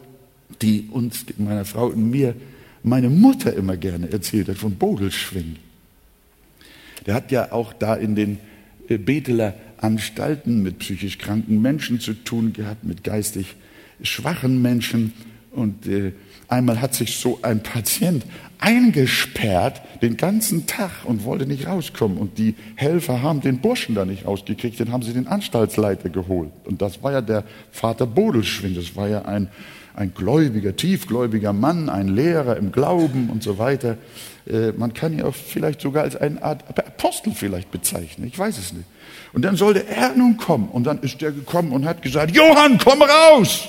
[0.61, 2.35] die uns, meiner Frau und mir,
[2.83, 5.57] meine Mutter immer gerne erzählt hat, von Bodelschwing.
[7.05, 8.39] Der hat ja auch da in den
[8.87, 13.55] äh, Beteler Anstalten mit psychisch kranken Menschen zu tun gehabt, mit geistig
[14.01, 15.13] schwachen Menschen.
[15.51, 16.13] Und äh,
[16.47, 18.23] einmal hat sich so ein Patient
[18.61, 22.17] eingesperrt den ganzen Tag und wollte nicht rauskommen.
[22.17, 26.51] Und die Helfer haben den Burschen da nicht rausgekriegt, den haben sie den Anstaltsleiter geholt.
[26.63, 29.49] Und das war ja der Vater Bodelschwing, das war ja ein,
[29.95, 33.97] ein gläubiger, tiefgläubiger Mann, ein Lehrer im Glauben und so weiter.
[34.47, 38.57] Äh, man kann ihn auch vielleicht sogar als eine Art Apostel vielleicht bezeichnen, ich weiß
[38.57, 38.85] es nicht.
[39.33, 42.77] Und dann sollte er nun kommen und dann ist der gekommen und hat gesagt, Johann,
[42.77, 43.67] komm raus!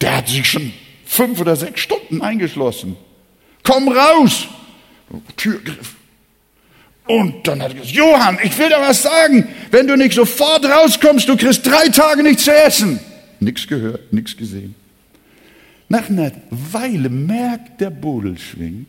[0.00, 0.72] Der hat sich schon
[1.04, 2.96] fünf oder sechs Stunden eingeschlossen.
[3.62, 4.48] Komm raus!
[5.36, 5.94] Türgriff.
[7.06, 9.48] Und dann hat er gesagt, Johann, ich will dir was sagen.
[9.70, 13.00] Wenn du nicht sofort rauskommst, du kriegst drei Tage nichts zu essen.
[13.40, 14.74] Nichts gehört, nichts gesehen.
[15.88, 18.86] Nach einer Weile merkt der Bodelschwing,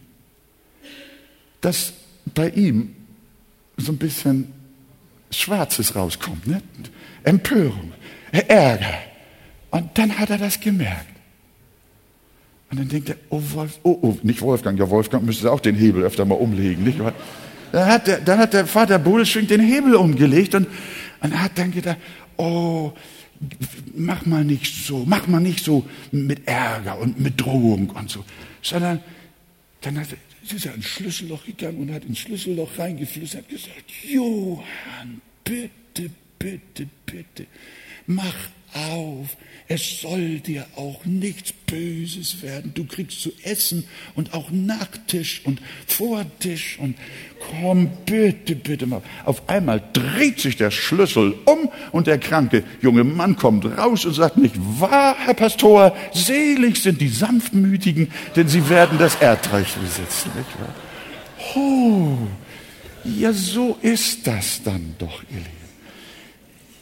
[1.60, 1.94] dass
[2.34, 2.96] bei ihm
[3.78, 4.54] so ein bisschen
[5.32, 6.46] Schwarzes rauskommt.
[6.48, 6.62] Ne?
[7.24, 7.92] Empörung,
[8.32, 9.00] Ärger.
[9.72, 11.13] Und dann hat er das gemerkt.
[12.74, 15.76] Und dann denkt er, oh, Wolf, oh, oh, nicht Wolfgang, ja, Wolfgang müsste auch den
[15.76, 17.14] Hebel öfter mal umlegen, nicht wahr?
[17.72, 20.66] Dann hat der, dann hat der Vater Bullschwing den Hebel umgelegt und,
[21.22, 22.00] und hat dann gedacht,
[22.38, 22.92] oh,
[23.94, 28.26] mach mal nicht so, mach mal nicht so mit Ärger und mit Drohung und so,
[28.64, 29.02] sondern
[29.82, 30.08] dann hat
[30.44, 36.10] ist er ins Schlüsselloch gegangen und hat ins Schlüsselloch reingeflüstert und gesagt, Johann, bitte,
[36.40, 37.46] bitte, bitte,
[38.08, 38.34] mach
[38.74, 42.74] auf, es soll dir auch nichts Böses werden.
[42.76, 46.96] Du kriegst zu essen und auch Nachtisch und Vortisch und
[47.40, 49.02] komm, bitte, bitte mal.
[49.26, 54.14] Auf einmal dreht sich der Schlüssel um und der kranke junge Mann kommt raus und
[54.14, 60.32] sagt nicht wahr, Herr Pastor, selig sind die Sanftmütigen, denn sie werden das Erdreich besitzen.
[60.36, 60.76] Nicht wahr?
[61.56, 62.18] Oh,
[63.06, 65.63] ja, so ist das dann doch, ihr Lieben.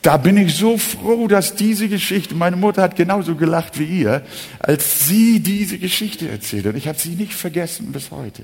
[0.02, 4.26] Da bin ich so froh, dass diese Geschichte, meine Mutter hat genauso gelacht wie ihr,
[4.60, 6.66] als sie diese Geschichte erzählt.
[6.66, 8.44] Und ich habe sie nicht vergessen bis heute.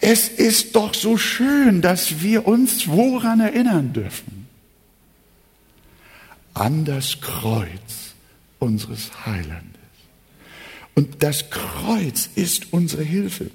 [0.00, 4.46] Es ist doch so schön, dass wir uns woran erinnern dürfen?
[6.54, 8.14] An das Kreuz
[8.58, 9.74] unseres Heilandes.
[10.94, 13.50] Und das Kreuz ist unsere Hilfe.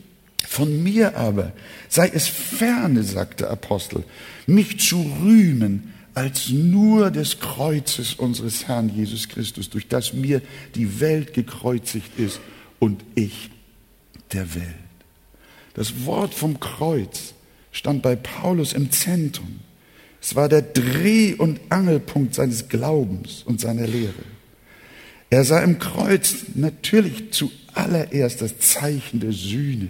[0.48, 1.54] Von mir aber
[1.90, 4.04] sei es ferne, sagt der Apostel,
[4.46, 10.42] mich zu rühmen als nur des Kreuzes unseres Herrn Jesus Christus, durch das mir
[10.76, 12.40] die Welt gekreuzigt ist
[12.80, 13.50] und ich
[14.32, 14.66] der Welt.
[15.74, 17.34] Das Wort vom Kreuz
[17.72, 19.60] stand bei Paulus im Zentrum.
[20.22, 24.14] Es war der Dreh- und Angelpunkt seines Glaubens und seiner Lehre.
[25.30, 29.90] Er sah im Kreuz natürlich zuallererst das Zeichen der Sühne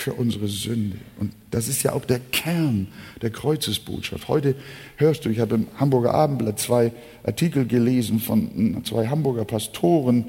[0.00, 0.96] für unsere Sünde.
[1.18, 2.88] Und das ist ja auch der Kern
[3.20, 4.28] der Kreuzesbotschaft.
[4.28, 4.54] Heute
[4.96, 10.24] hörst du, ich habe im Hamburger Abendblatt zwei Artikel gelesen von zwei Hamburger Pastoren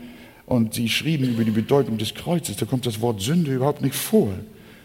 [0.46, 2.58] und sie schrieben über die Bedeutung des Kreuzes.
[2.58, 4.34] Da kommt das Wort Sünde überhaupt nicht vor,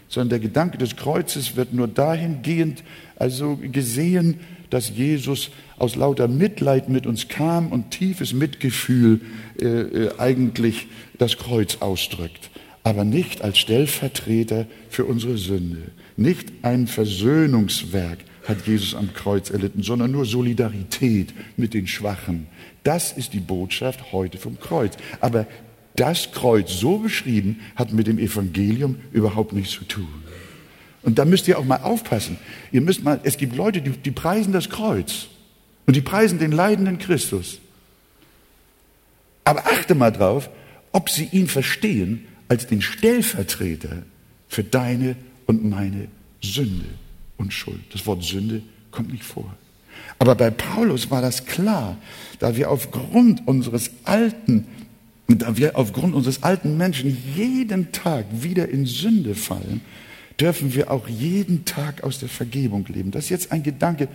[0.08, 2.84] sondern der Gedanke des Kreuzes wird nur dahingehend
[3.16, 4.38] also gesehen,
[4.70, 9.20] dass Jesus aus lauter Mitleid mit uns kam und tiefes Mitgefühl
[9.60, 10.86] äh, äh eigentlich
[11.18, 12.50] das Kreuz ausdrückt
[12.86, 15.90] aber nicht als Stellvertreter für unsere Sünde.
[16.16, 22.46] Nicht ein Versöhnungswerk hat Jesus am Kreuz erlitten, sondern nur Solidarität mit den Schwachen.
[22.84, 24.92] Das ist die Botschaft heute vom Kreuz.
[25.18, 25.48] Aber
[25.96, 30.22] das Kreuz so beschrieben hat mit dem Evangelium überhaupt nichts zu tun.
[31.02, 32.38] Und da müsst ihr auch mal aufpassen.
[32.70, 35.26] Ihr müsst mal, es gibt Leute, die, die preisen das Kreuz
[35.86, 37.58] und die preisen den leidenden Christus.
[39.42, 40.50] Aber achte mal drauf,
[40.92, 44.02] ob sie ihn verstehen als den Stellvertreter
[44.48, 46.08] für deine und meine
[46.42, 46.86] Sünde
[47.36, 47.80] und Schuld.
[47.92, 49.54] Das Wort Sünde kommt nicht vor.
[50.18, 51.96] Aber bei Paulus war das klar,
[52.38, 54.66] da wir aufgrund unseres alten,
[55.28, 59.80] da wir aufgrund unseres alten Menschen jeden Tag wieder in Sünde fallen,
[60.40, 63.10] dürfen wir auch jeden Tag aus der Vergebung leben.
[63.10, 64.08] Das ist jetzt ein Gedanke,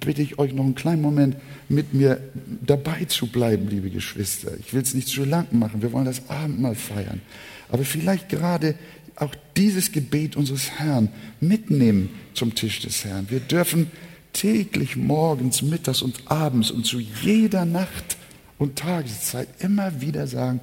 [0.00, 1.36] bitte ich euch noch einen kleinen Moment
[1.68, 2.20] mit mir
[2.64, 4.52] dabei zu bleiben, liebe Geschwister.
[4.60, 7.20] Ich will es nicht zu lang machen, wir wollen das Abendmahl feiern.
[7.68, 8.74] Aber vielleicht gerade
[9.16, 11.08] auch dieses Gebet unseres Herrn
[11.40, 13.26] mitnehmen zum Tisch des Herrn.
[13.30, 13.90] Wir dürfen
[14.32, 18.18] täglich morgens, mittags und abends und zu jeder Nacht
[18.58, 20.60] und Tageszeit immer wieder sagen,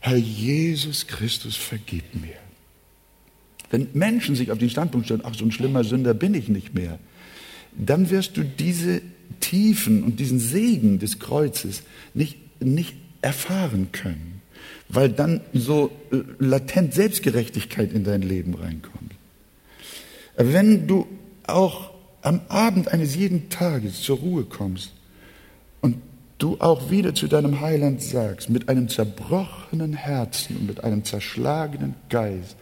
[0.00, 2.36] Herr Jesus Christus, vergib mir.
[3.70, 6.74] Wenn Menschen sich auf den Standpunkt stellen, ach, so ein schlimmer Sünder bin ich nicht
[6.74, 6.98] mehr,
[7.76, 9.02] dann wirst du diese
[9.40, 11.82] Tiefen und diesen Segen des Kreuzes
[12.14, 14.39] nicht, nicht erfahren können
[14.92, 19.14] weil dann so äh, latent Selbstgerechtigkeit in dein Leben reinkommt.
[20.36, 21.06] Wenn du
[21.46, 21.90] auch
[22.22, 24.92] am Abend eines jeden Tages zur Ruhe kommst
[25.80, 25.96] und
[26.38, 31.94] du auch wieder zu deinem Heiland sagst, mit einem zerbrochenen Herzen und mit einem zerschlagenen
[32.08, 32.56] Geist,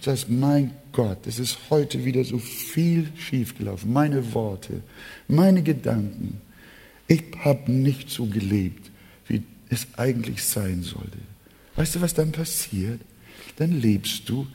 [0.00, 4.82] sagst, mein Gott, es ist heute wieder so viel schiefgelaufen, meine Worte,
[5.28, 6.40] meine Gedanken,
[7.06, 8.90] ich habe nicht so gelebt,
[9.26, 11.18] wie es eigentlich sein sollte.
[11.80, 13.00] Weißt du, was dann passiert?
[13.56, 14.46] Dann lebst du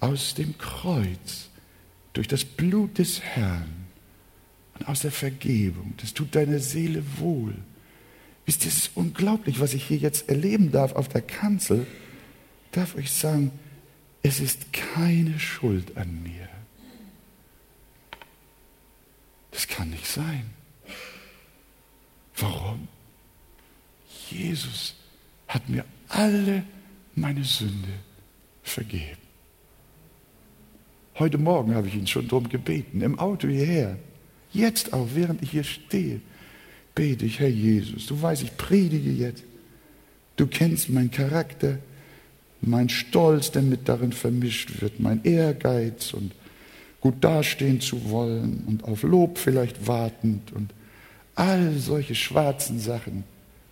[0.00, 1.48] aus dem Kreuz,
[2.12, 3.86] durch das Blut des Herrn
[4.74, 5.94] und aus der Vergebung.
[5.98, 7.54] Das tut deiner Seele wohl.
[8.46, 11.86] Wisst ihr, es ist unglaublich, was ich hier jetzt erleben darf auf der Kanzel.
[12.64, 13.52] Ich darf euch sagen,
[14.24, 16.48] es ist keine Schuld an mir.
[19.52, 20.50] Das kann nicht sein.
[22.34, 22.88] Warum?
[24.32, 24.96] Jesus
[25.46, 26.62] hat mir alle
[27.14, 27.88] meine Sünde
[28.62, 29.18] vergeben.
[31.18, 33.98] Heute Morgen habe ich ihn schon darum gebeten, im Auto hierher.
[34.52, 36.20] Jetzt auch, während ich hier stehe,
[36.94, 39.44] bete ich, Herr Jesus, du weißt, ich predige jetzt.
[40.36, 41.78] Du kennst meinen Charakter,
[42.60, 46.32] mein Stolz, der mit darin vermischt wird, mein Ehrgeiz und
[47.00, 50.72] gut dastehen zu wollen und auf Lob vielleicht wartend und
[51.34, 53.24] all solche schwarzen Sachen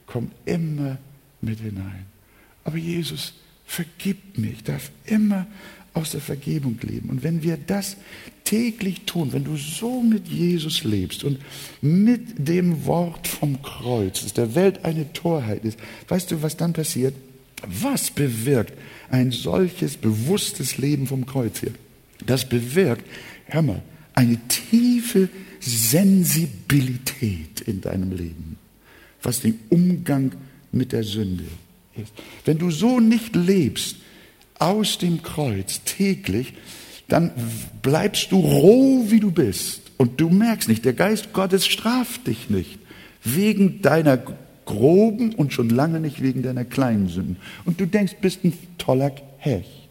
[0.07, 0.99] kommen immer
[1.41, 2.07] mit hinein.
[2.65, 3.35] Aber Jesus,
[3.67, 4.53] vergib mir.
[4.53, 5.47] Ich darf immer
[5.95, 7.11] aus der Vergebung leben.
[7.11, 7.97] Und wenn wir das
[8.45, 11.39] täglich tun, wenn du so mit Jesus lebst und
[11.81, 16.73] mit dem Wort vom Kreuz, dass der Welt eine Torheit ist, weißt du, was dann
[16.73, 17.15] passiert?
[17.67, 18.73] Was bewirkt
[19.11, 21.75] ein solches bewusstes Leben vom Kreuz hier?
[22.27, 23.05] Das bewirkt,
[23.47, 23.83] hör mal,
[24.15, 25.29] eine tiefe
[25.61, 28.57] Sensibilität in deinem Leben,
[29.23, 30.33] was den Umgang
[30.73, 31.45] mit der Sünde
[31.97, 32.13] ist.
[32.45, 33.97] Wenn du so nicht lebst
[34.59, 36.55] aus dem Kreuz täglich,
[37.09, 37.33] dann
[37.83, 39.83] bleibst du roh, wie du bist.
[39.97, 42.79] Und du merkst nicht, der Geist Gottes straft dich nicht
[43.23, 44.19] wegen deiner
[44.65, 47.37] groben und schon lange nicht wegen deiner kleinen Sünden.
[47.65, 49.89] Und du denkst, bist ein toller Hecht.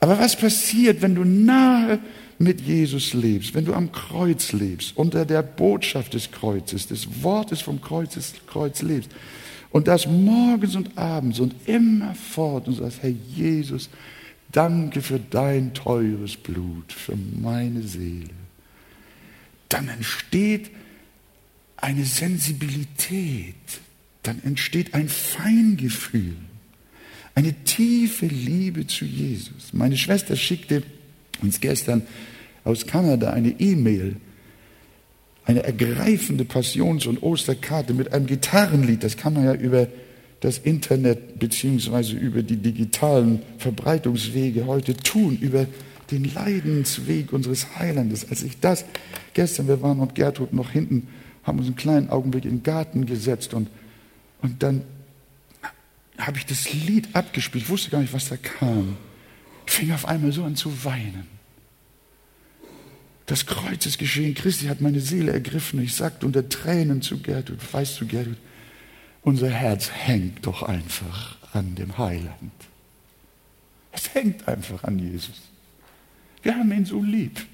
[0.00, 1.98] Aber was passiert, wenn du nahe
[2.38, 7.60] mit Jesus lebst, wenn du am Kreuz lebst, unter der Botschaft des Kreuzes, des Wortes
[7.60, 9.10] vom Kreuzes, Kreuz lebst?
[9.70, 13.88] Und das morgens und abends und immerfort und sagst, Herr Jesus,
[14.50, 18.30] danke für dein teures Blut, für meine Seele.
[19.68, 20.70] Dann entsteht
[21.76, 23.54] eine Sensibilität,
[24.22, 26.36] dann entsteht ein Feingefühl,
[27.34, 29.72] eine tiefe Liebe zu Jesus.
[29.72, 30.82] Meine Schwester schickte
[31.40, 32.02] uns gestern
[32.64, 34.16] aus Kanada eine E-Mail,
[35.50, 39.02] eine ergreifende Passions- und Osterkarte mit einem Gitarrenlied.
[39.02, 39.88] Das kann man ja über
[40.40, 45.66] das Internet beziehungsweise über die digitalen Verbreitungswege heute tun, über
[46.12, 48.30] den Leidensweg unseres Heilandes.
[48.30, 48.84] Als ich das
[49.34, 51.08] gestern, wir waren und Gertrud noch hinten,
[51.42, 53.68] haben uns einen kleinen Augenblick in den Garten gesetzt und,
[54.42, 54.82] und dann
[56.16, 57.64] habe ich das Lied abgespielt.
[57.64, 58.96] Ich wusste gar nicht, was da kam.
[59.66, 61.39] Ich fing auf einmal so an zu weinen.
[63.30, 65.80] Das Kreuzesgeschehen Christi hat meine Seele ergriffen.
[65.80, 68.36] Ich sagte unter Tränen zu Gertrud, weißt du, Gertrud,
[69.22, 72.50] unser Herz hängt doch einfach an dem Heiland.
[73.92, 75.42] Es hängt einfach an Jesus.
[76.42, 77.46] Wir haben ihn so lieb,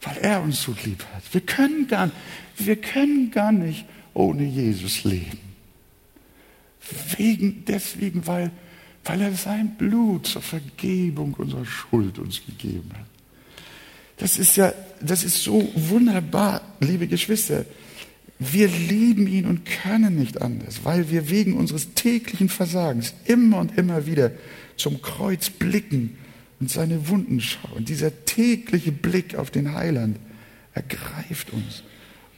[0.00, 1.22] weil er uns so lieb hat.
[1.30, 2.10] Wir können gar,
[2.56, 3.84] wir können gar nicht
[4.14, 5.38] ohne Jesus leben.
[7.18, 8.52] Wegen, deswegen, weil,
[9.04, 13.11] weil er sein Blut zur Vergebung unserer Schuld uns gegeben hat.
[14.22, 17.64] Das ist ja, das ist so wunderbar, liebe Geschwister.
[18.38, 23.76] Wir lieben ihn und können nicht anders, weil wir wegen unseres täglichen Versagens immer und
[23.76, 24.30] immer wieder
[24.76, 26.18] zum Kreuz blicken
[26.60, 27.84] und seine Wunden schauen.
[27.84, 30.18] Dieser tägliche Blick auf den Heiland
[30.72, 31.82] ergreift uns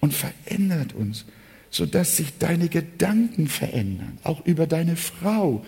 [0.00, 1.26] und verändert uns,
[1.68, 5.62] sodass sich deine Gedanken verändern, auch über deine Frau.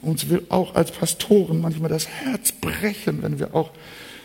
[0.00, 3.70] Uns will auch als Pastoren manchmal das Herz brechen, wenn wir auch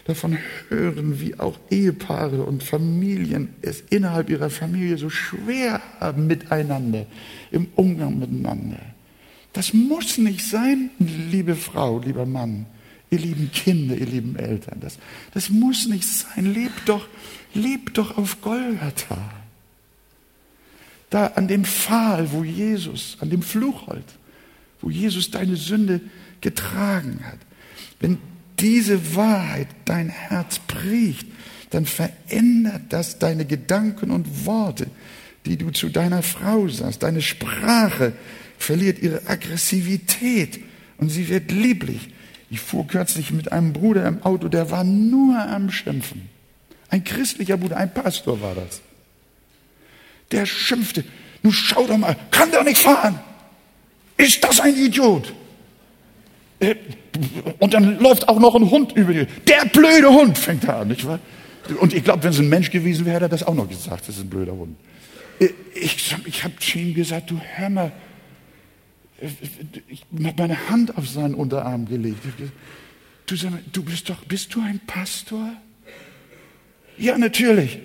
[0.08, 0.38] davon
[0.70, 7.05] hören, wie auch Ehepaare und Familien es innerhalb ihrer Familie so schwer haben miteinander,
[7.51, 8.80] im Umgang miteinander.
[9.53, 12.68] Das muss nicht sein, liebe Frau, lieber Mann,
[13.10, 14.80] ihr lieben Kinder, ihr lieben Eltern.
[14.80, 14.97] Das,
[15.34, 16.53] das muss nicht sein.
[16.53, 17.08] Lebt doch,
[17.53, 19.18] lebt doch auf Golgatha.
[21.10, 24.05] Da an dem Pfahl, wo Jesus, an dem Fluchholz,
[24.82, 26.01] wo Jesus deine Sünde
[26.41, 27.39] getragen hat.
[27.99, 28.20] Wenn
[28.60, 31.26] diese Wahrheit dein Herz prägt,
[31.70, 34.88] dann verändert das deine Gedanken und Worte,
[35.45, 37.03] die du zu deiner Frau sagst.
[37.03, 38.14] Deine Sprache
[38.58, 40.60] verliert ihre Aggressivität
[40.97, 42.10] und sie wird lieblich.
[42.49, 46.30] Ich fuhr kürzlich mit einem Bruder im Auto, der war nur am Schimpfen.
[46.89, 48.82] Ein christlicher Bruder, ein Pastor war das.
[50.32, 51.03] Der schimpfte.
[51.43, 53.20] Nun schau doch mal, kann der nicht fahren?
[54.16, 55.34] Ist das ein Idiot?
[56.60, 56.76] Äh,
[57.59, 59.26] und dann läuft auch noch ein Hund über die.
[59.47, 61.20] Der blöde Hund fängt er an, nicht wahr?
[61.80, 64.07] Und ich glaube, wenn es ein Mensch gewesen wäre, hätte er das auch noch gesagt,
[64.07, 64.78] das ist ein blöder Hund.
[65.39, 67.91] Äh, ich, ich habe zu ihm gesagt, du hör mal,
[69.22, 69.28] äh,
[69.88, 72.20] ich habe meine Hand auf seinen Unterarm gelegt.
[73.26, 75.51] Du, sag mal, du bist doch, bist du ein Pastor?
[76.97, 77.80] Ja, natürlich.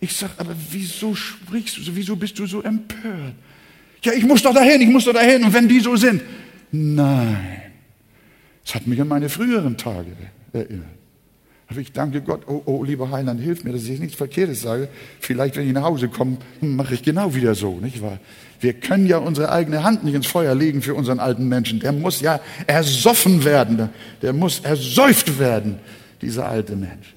[0.00, 3.34] Ich sage, aber wieso sprichst du so, wieso bist du so empört?
[4.02, 5.44] Ja, ich muss doch dahin, ich muss doch dahin.
[5.44, 6.22] Und wenn die so sind,
[6.70, 7.63] nein.
[8.64, 10.12] Das hat mich an meine früheren Tage
[10.52, 10.88] erinnert.
[11.66, 14.88] Aber ich danke Gott, oh, oh, lieber Heiland, hilf mir, dass ich nichts Verkehrtes sage.
[15.18, 18.18] Vielleicht, wenn ich nach Hause komme, mache ich genau wieder so, nicht wahr?
[18.60, 21.80] Wir können ja unsere eigene Hand nicht ins Feuer legen für unseren alten Menschen.
[21.80, 23.88] Der muss ja ersoffen werden.
[24.22, 25.78] Der muss ersäuft werden,
[26.20, 27.14] dieser alte Mensch.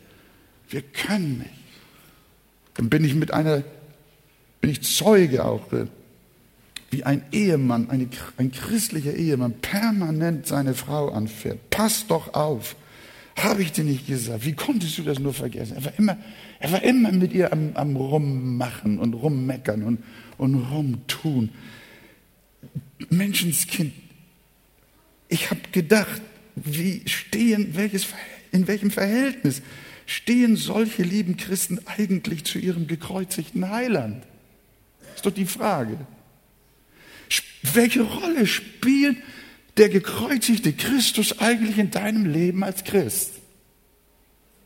[0.69, 1.51] Wir können nicht.
[2.75, 3.63] Dann bin ich mit einer,
[4.61, 5.87] bin ich Zeuge auch äh,
[6.89, 8.07] wie ein Ehemann, eine,
[8.37, 11.69] ein christlicher Ehemann permanent seine Frau anfährt.
[11.69, 12.75] Pass doch auf.
[13.35, 14.45] Habe ich dir nicht gesagt?
[14.45, 15.75] Wie konntest du das nur vergessen?
[15.75, 16.17] Er war immer,
[16.59, 20.03] er war immer mit ihr am, am Rummachen und Rummeckern und,
[20.37, 21.49] und Rumtun.
[23.09, 23.93] Menschenskind,
[25.27, 26.21] ich habe gedacht,
[26.55, 28.07] wie stehen, welches,
[28.51, 29.61] in welchem Verhältnis
[30.07, 34.23] stehen solche lieben Christen eigentlich zu ihrem gekreuzigten Heiland?
[35.15, 35.97] Ist doch die Frage.
[37.75, 39.17] Welche Rolle spielt
[39.77, 43.33] der gekreuzigte Christus eigentlich in deinem Leben als Christ?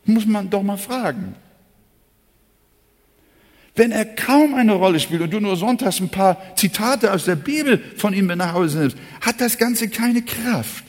[0.04, 1.34] Muss man doch mal fragen.
[3.74, 7.36] Wenn er kaum eine Rolle spielt und du nur sonntags ein paar Zitate aus der
[7.36, 10.84] Bibel von ihm nach Hause nimmst, hat das Ganze keine Kraft.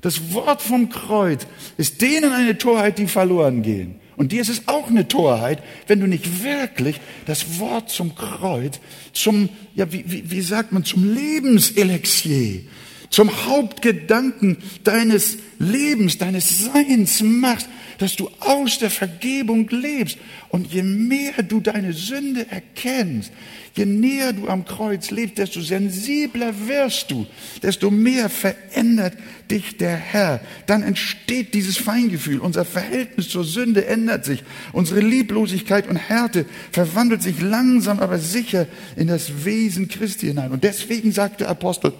[0.00, 4.00] Das Wort vom Kreuz ist denen eine Torheit, die verloren gehen.
[4.20, 8.78] Und dir ist es auch eine Torheit, wenn du nicht wirklich das Wort zum Kreuz,
[9.14, 12.60] zum, ja, wie, wie, wie sagt man, zum Lebenselixier,
[13.08, 20.16] zum Hauptgedanken deines Lebens, deines Seins machst, dass du aus der Vergebung lebst.
[20.48, 23.30] Und je mehr du deine Sünde erkennst,
[23.76, 27.26] je näher du am Kreuz lebst, desto sensibler wirst du,
[27.62, 29.18] desto mehr verändert
[29.50, 30.40] dich der Herr.
[30.66, 32.38] Dann entsteht dieses Feingefühl.
[32.38, 34.42] Unser Verhältnis zur Sünde ändert sich.
[34.72, 40.52] Unsere Lieblosigkeit und Härte verwandelt sich langsam, aber sicher in das Wesen Christi hinein.
[40.52, 41.92] Und deswegen sagt der Apostel,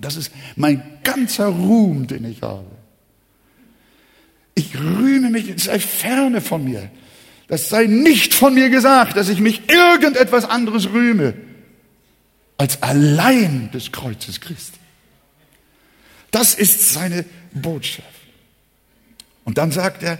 [0.00, 2.81] das ist mein ganzer Ruhm, den ich habe.
[4.54, 6.90] Ich rühme mich, es sei ferne von mir.
[7.48, 11.34] Das sei nicht von mir gesagt, dass ich mich irgendetwas anderes rühme,
[12.56, 14.78] als allein des Kreuzes Christi.
[16.30, 18.08] Das ist seine Botschaft.
[19.44, 20.18] Und dann sagt er,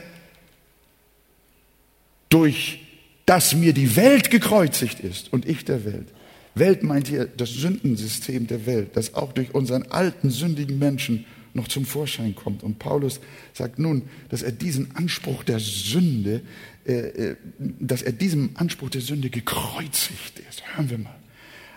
[2.29, 2.81] durch
[3.27, 6.09] das mir die Welt gekreuzigt ist und ich der Welt.
[6.55, 11.25] Welt meint hier das Sündensystem der Welt, das auch durch unseren alten sündigen Menschen
[11.55, 12.63] noch zum Vorschein kommt.
[12.63, 13.21] Und Paulus
[13.53, 16.43] sagt nun, dass er diesen Anspruch der Sünde,
[16.87, 20.63] äh, äh, dass er diesem Anspruch der Sünde gekreuzigt ist.
[20.75, 21.15] Hören wir mal.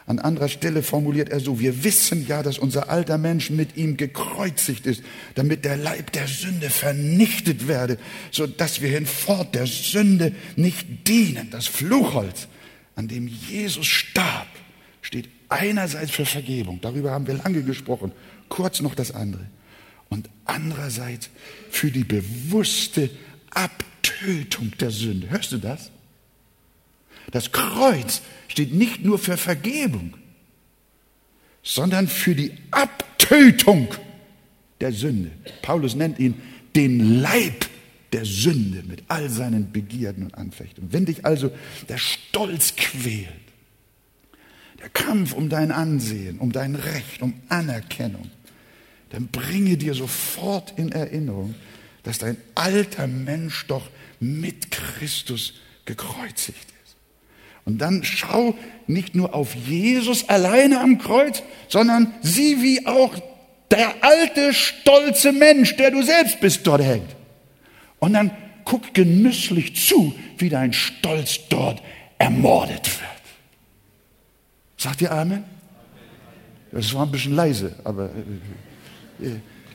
[0.07, 3.97] An anderer Stelle formuliert er so, wir wissen ja, dass unser alter Mensch mit ihm
[3.97, 5.01] gekreuzigt ist,
[5.33, 7.97] damit der Leib der Sünde vernichtet werde,
[8.29, 11.49] so dass wir hinfort der Sünde nicht dienen.
[11.49, 12.47] Das Fluchholz,
[12.95, 14.47] an dem Jesus starb,
[15.01, 18.11] steht einerseits für Vergebung, darüber haben wir lange gesprochen,
[18.47, 19.47] kurz noch das andere
[20.15, 21.29] und andererseits
[21.69, 23.09] für die bewusste
[23.51, 25.29] Abtötung der Sünde.
[25.29, 25.91] Hörst du das?
[27.31, 30.15] Das Kreuz steht nicht nur für Vergebung,
[31.63, 33.89] sondern für die Abtötung
[34.79, 35.31] der Sünde.
[35.61, 36.35] Paulus nennt ihn
[36.75, 37.65] den Leib
[38.13, 40.93] der Sünde mit all seinen Begierden und Anfechtungen.
[40.93, 41.51] Wenn dich also
[41.89, 43.27] der Stolz quält,
[44.79, 48.29] der Kampf um dein Ansehen, um dein Recht, um Anerkennung,
[49.09, 51.55] dann bringe dir sofort in Erinnerung,
[52.03, 53.89] dass dein alter Mensch doch
[54.19, 55.53] mit Christus
[55.85, 56.95] gekreuzigt ist.
[57.65, 58.55] Und dann schau
[58.87, 63.15] nicht nur auf Jesus alleine am Kreuz, sondern sieh, wie auch
[63.71, 67.15] der alte, stolze Mensch, der du selbst bist, dort hängt.
[67.99, 68.31] Und dann
[68.65, 71.81] guck genüsslich zu, wie dein Stolz dort
[72.17, 73.09] ermordet wird.
[74.77, 75.43] Sagt ihr Amen?
[76.71, 78.09] Das war ein bisschen leise, aber äh,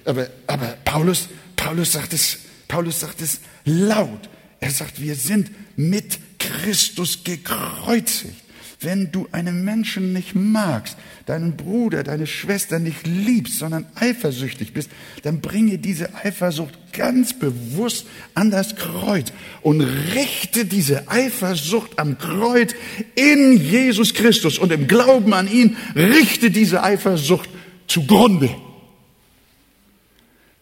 [0.05, 2.39] aber, aber Paulus, Paulus sagt es,
[2.69, 4.29] Paulus sagt es laut.
[4.61, 8.35] Er sagt, wir sind mit Christus gekreuzigt.
[8.83, 14.89] Wenn du einen Menschen nicht magst, deinen Bruder, deine Schwester nicht liebst, sondern eifersüchtig bist,
[15.23, 22.75] dann bringe diese Eifersucht ganz bewusst an das Kreuz und richte diese Eifersucht am Kreuz
[23.17, 27.51] in Jesus Christus und im Glauben an ihn richte diese Eifersucht
[27.87, 28.49] zugrunde.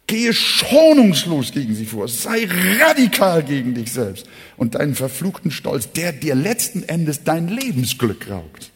[0.09, 2.09] Gehe schonungslos gegen sie vor.
[2.09, 2.49] Sei
[2.81, 8.71] radikal gegen dich selbst und deinen verfluchten Stolz, der dir letzten Endes dein Lebensglück raubt.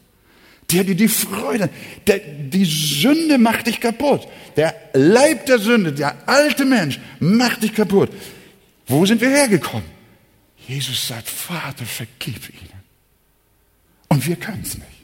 [0.71, 1.71] Der dir die Freude,
[2.07, 4.29] der, die Sünde macht dich kaputt.
[4.57, 8.11] Der Leib der Sünde, der alte Mensch macht dich kaputt.
[8.87, 9.89] Wo sind wir hergekommen?
[10.69, 12.83] Jesus sagt, Vater, vergib ihnen.
[14.09, 15.02] Und wir können es nicht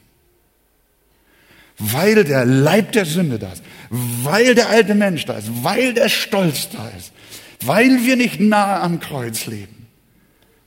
[1.79, 6.09] weil der Leib der Sünde da ist, weil der alte Mensch da ist, weil der
[6.09, 7.12] Stolz da ist,
[7.64, 9.79] weil wir nicht nahe am Kreuz leben.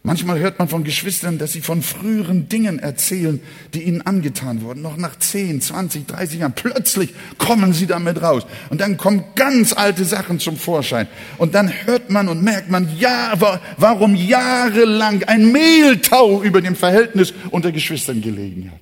[0.03, 3.39] Manchmal hört man von Geschwistern, dass sie von früheren Dingen erzählen,
[3.75, 4.81] die ihnen angetan wurden.
[4.81, 6.53] Noch nach 10, 20, 30 Jahren.
[6.53, 8.47] Plötzlich kommen sie damit raus.
[8.71, 11.07] Und dann kommen ganz alte Sachen zum Vorschein.
[11.37, 13.33] Und dann hört man und merkt man, ja,
[13.77, 18.79] warum jahrelang ein Mehltau über dem Verhältnis unter Geschwistern gelegen hat.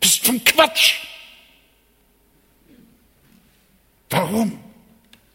[0.00, 1.11] Das ist zum Quatsch.
[4.12, 4.52] Warum?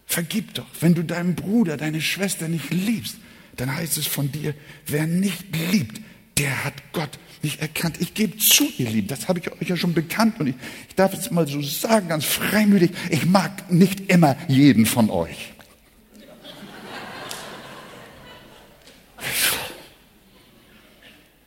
[0.06, 0.68] Vergib doch.
[0.80, 3.18] Wenn du deinen Bruder, deine Schwester nicht liebst,
[3.58, 4.54] dann heißt es von dir,
[4.86, 6.00] wer nicht liebt,
[6.38, 7.98] der hat Gott nicht erkannt.
[8.00, 10.56] Ich gebe zu, ihr Lieben, das habe ich euch ja schon bekannt und ich,
[10.88, 15.54] ich darf es mal so sagen, ganz freimütig, ich mag nicht immer jeden von euch.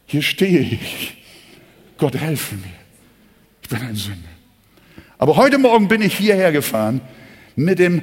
[0.07, 1.17] Hier stehe ich.
[1.97, 2.65] Gott helfe mir.
[3.63, 4.29] Ich bin ein Sünder.
[5.19, 7.01] Aber heute Morgen bin ich hierher gefahren
[7.57, 8.03] mit dem,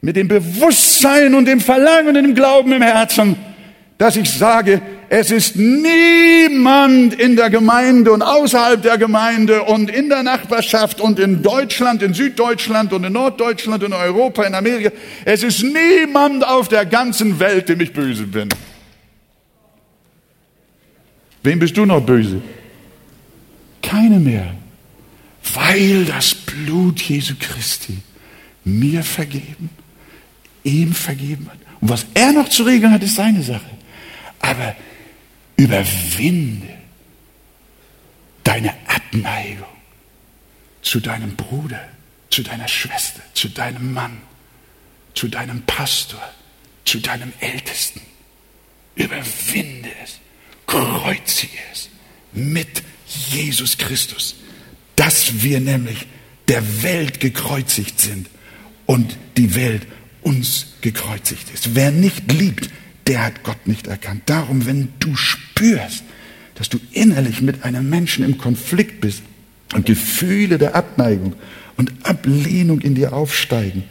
[0.00, 3.36] mit dem Bewusstsein und dem Verlangen und dem Glauben im Herzen,
[3.98, 10.08] dass ich sage, es ist niemand in der Gemeinde und außerhalb der Gemeinde und in
[10.08, 14.90] der Nachbarschaft und in Deutschland, in Süddeutschland und in Norddeutschland, in Europa, in Amerika.
[15.24, 18.48] Es ist niemand auf der ganzen Welt, dem ich böse bin.
[21.42, 22.42] Wem bist du noch böse?
[23.80, 24.54] Keine mehr.
[25.54, 27.98] Weil das Blut Jesu Christi
[28.66, 29.70] mir vergeben,
[30.64, 31.58] ihm vergeben hat.
[31.80, 33.70] Und was er noch zu regeln hat, ist seine Sache.
[34.40, 34.74] Aber
[35.56, 36.68] überwinde
[38.42, 39.68] deine Abneigung
[40.82, 41.80] zu deinem Bruder,
[42.30, 44.20] zu deiner Schwester, zu deinem Mann,
[45.14, 46.22] zu deinem Pastor,
[46.84, 48.00] zu deinem Ältesten.
[48.96, 50.18] Überwinde es,
[50.66, 51.88] kreuzige es
[52.32, 52.82] mit
[53.28, 54.34] Jesus Christus,
[54.96, 56.06] dass wir nämlich
[56.48, 58.28] der Welt gekreuzigt sind
[58.86, 59.86] und die Welt
[60.22, 61.74] uns gekreuzigt ist.
[61.74, 62.70] Wer nicht liebt,
[63.06, 64.22] der hat Gott nicht erkannt.
[64.26, 66.02] Darum, wenn du spürst,
[66.56, 69.22] dass du innerlich mit einem Menschen im Konflikt bist
[69.74, 71.34] und Gefühle der Abneigung
[71.76, 73.84] und Ablehnung in dir aufsteigen,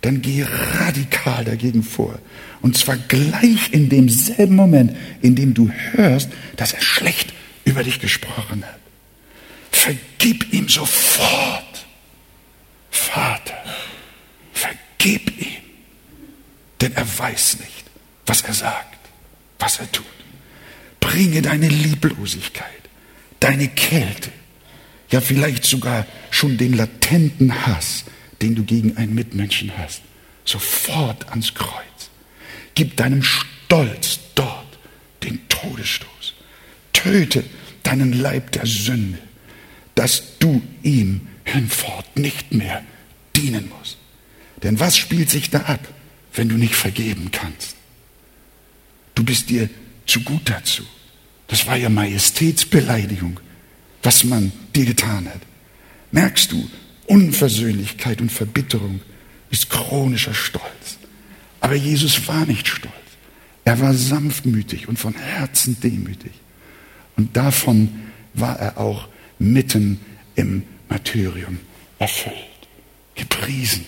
[0.00, 0.44] dann geh
[0.80, 2.18] radikal dagegen vor.
[2.60, 7.32] Und zwar gleich in demselben Moment, in dem du hörst, dass er schlecht
[7.64, 8.78] über dich gesprochen hat.
[9.70, 11.64] Vergib ihm sofort.
[12.90, 13.54] Vater,
[14.98, 15.62] vergib ihm.
[16.80, 17.84] Denn er weiß nicht,
[18.26, 18.98] was er sagt,
[19.58, 20.04] was er tut.
[21.00, 22.66] Bringe deine Lieblosigkeit,
[23.40, 24.30] deine Kälte,
[25.10, 28.04] ja vielleicht sogar schon den latenten Hass,
[28.42, 30.02] den du gegen einen Mitmenschen hast,
[30.44, 32.10] sofort ans Kreuz.
[32.74, 34.78] Gib deinem Stolz dort
[35.24, 36.34] den Todesstoß.
[36.92, 37.44] Töte
[37.82, 39.18] deinen Leib der Sünde,
[39.94, 42.84] dass du ihm hinfort nicht mehr
[43.34, 43.97] dienen musst.
[44.62, 45.80] Denn was spielt sich da ab,
[46.34, 47.76] wenn du nicht vergeben kannst?
[49.14, 49.68] Du bist dir
[50.06, 50.82] zu gut dazu.
[51.48, 53.40] Das war ja Majestätsbeleidigung,
[54.02, 55.40] was man dir getan hat.
[56.12, 56.68] Merkst du,
[57.06, 59.00] Unversöhnlichkeit und Verbitterung
[59.50, 60.98] ist chronischer Stolz.
[61.60, 62.92] Aber Jesus war nicht stolz.
[63.64, 66.32] Er war sanftmütig und von Herzen demütig.
[67.16, 67.90] Und davon
[68.34, 70.00] war er auch mitten
[70.36, 71.58] im Martyrium
[71.98, 72.36] erfüllt.
[73.14, 73.84] Gepriesen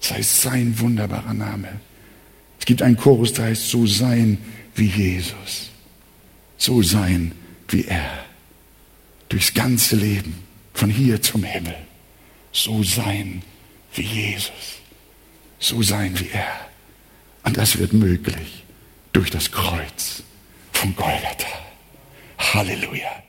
[0.00, 1.80] sei sein wunderbarer Name.
[2.58, 4.38] Es gibt einen Chorus, der heißt, so sein
[4.74, 5.70] wie Jesus.
[6.56, 7.32] So sein
[7.68, 8.24] wie er.
[9.28, 10.42] Durchs ganze Leben,
[10.74, 11.76] von hier zum Himmel.
[12.52, 13.42] So sein
[13.94, 14.80] wie Jesus.
[15.58, 16.68] So sein wie er.
[17.44, 18.64] Und das wird möglich
[19.12, 20.22] durch das Kreuz
[20.72, 21.48] von Golgatha.
[22.38, 23.22] Halleluja.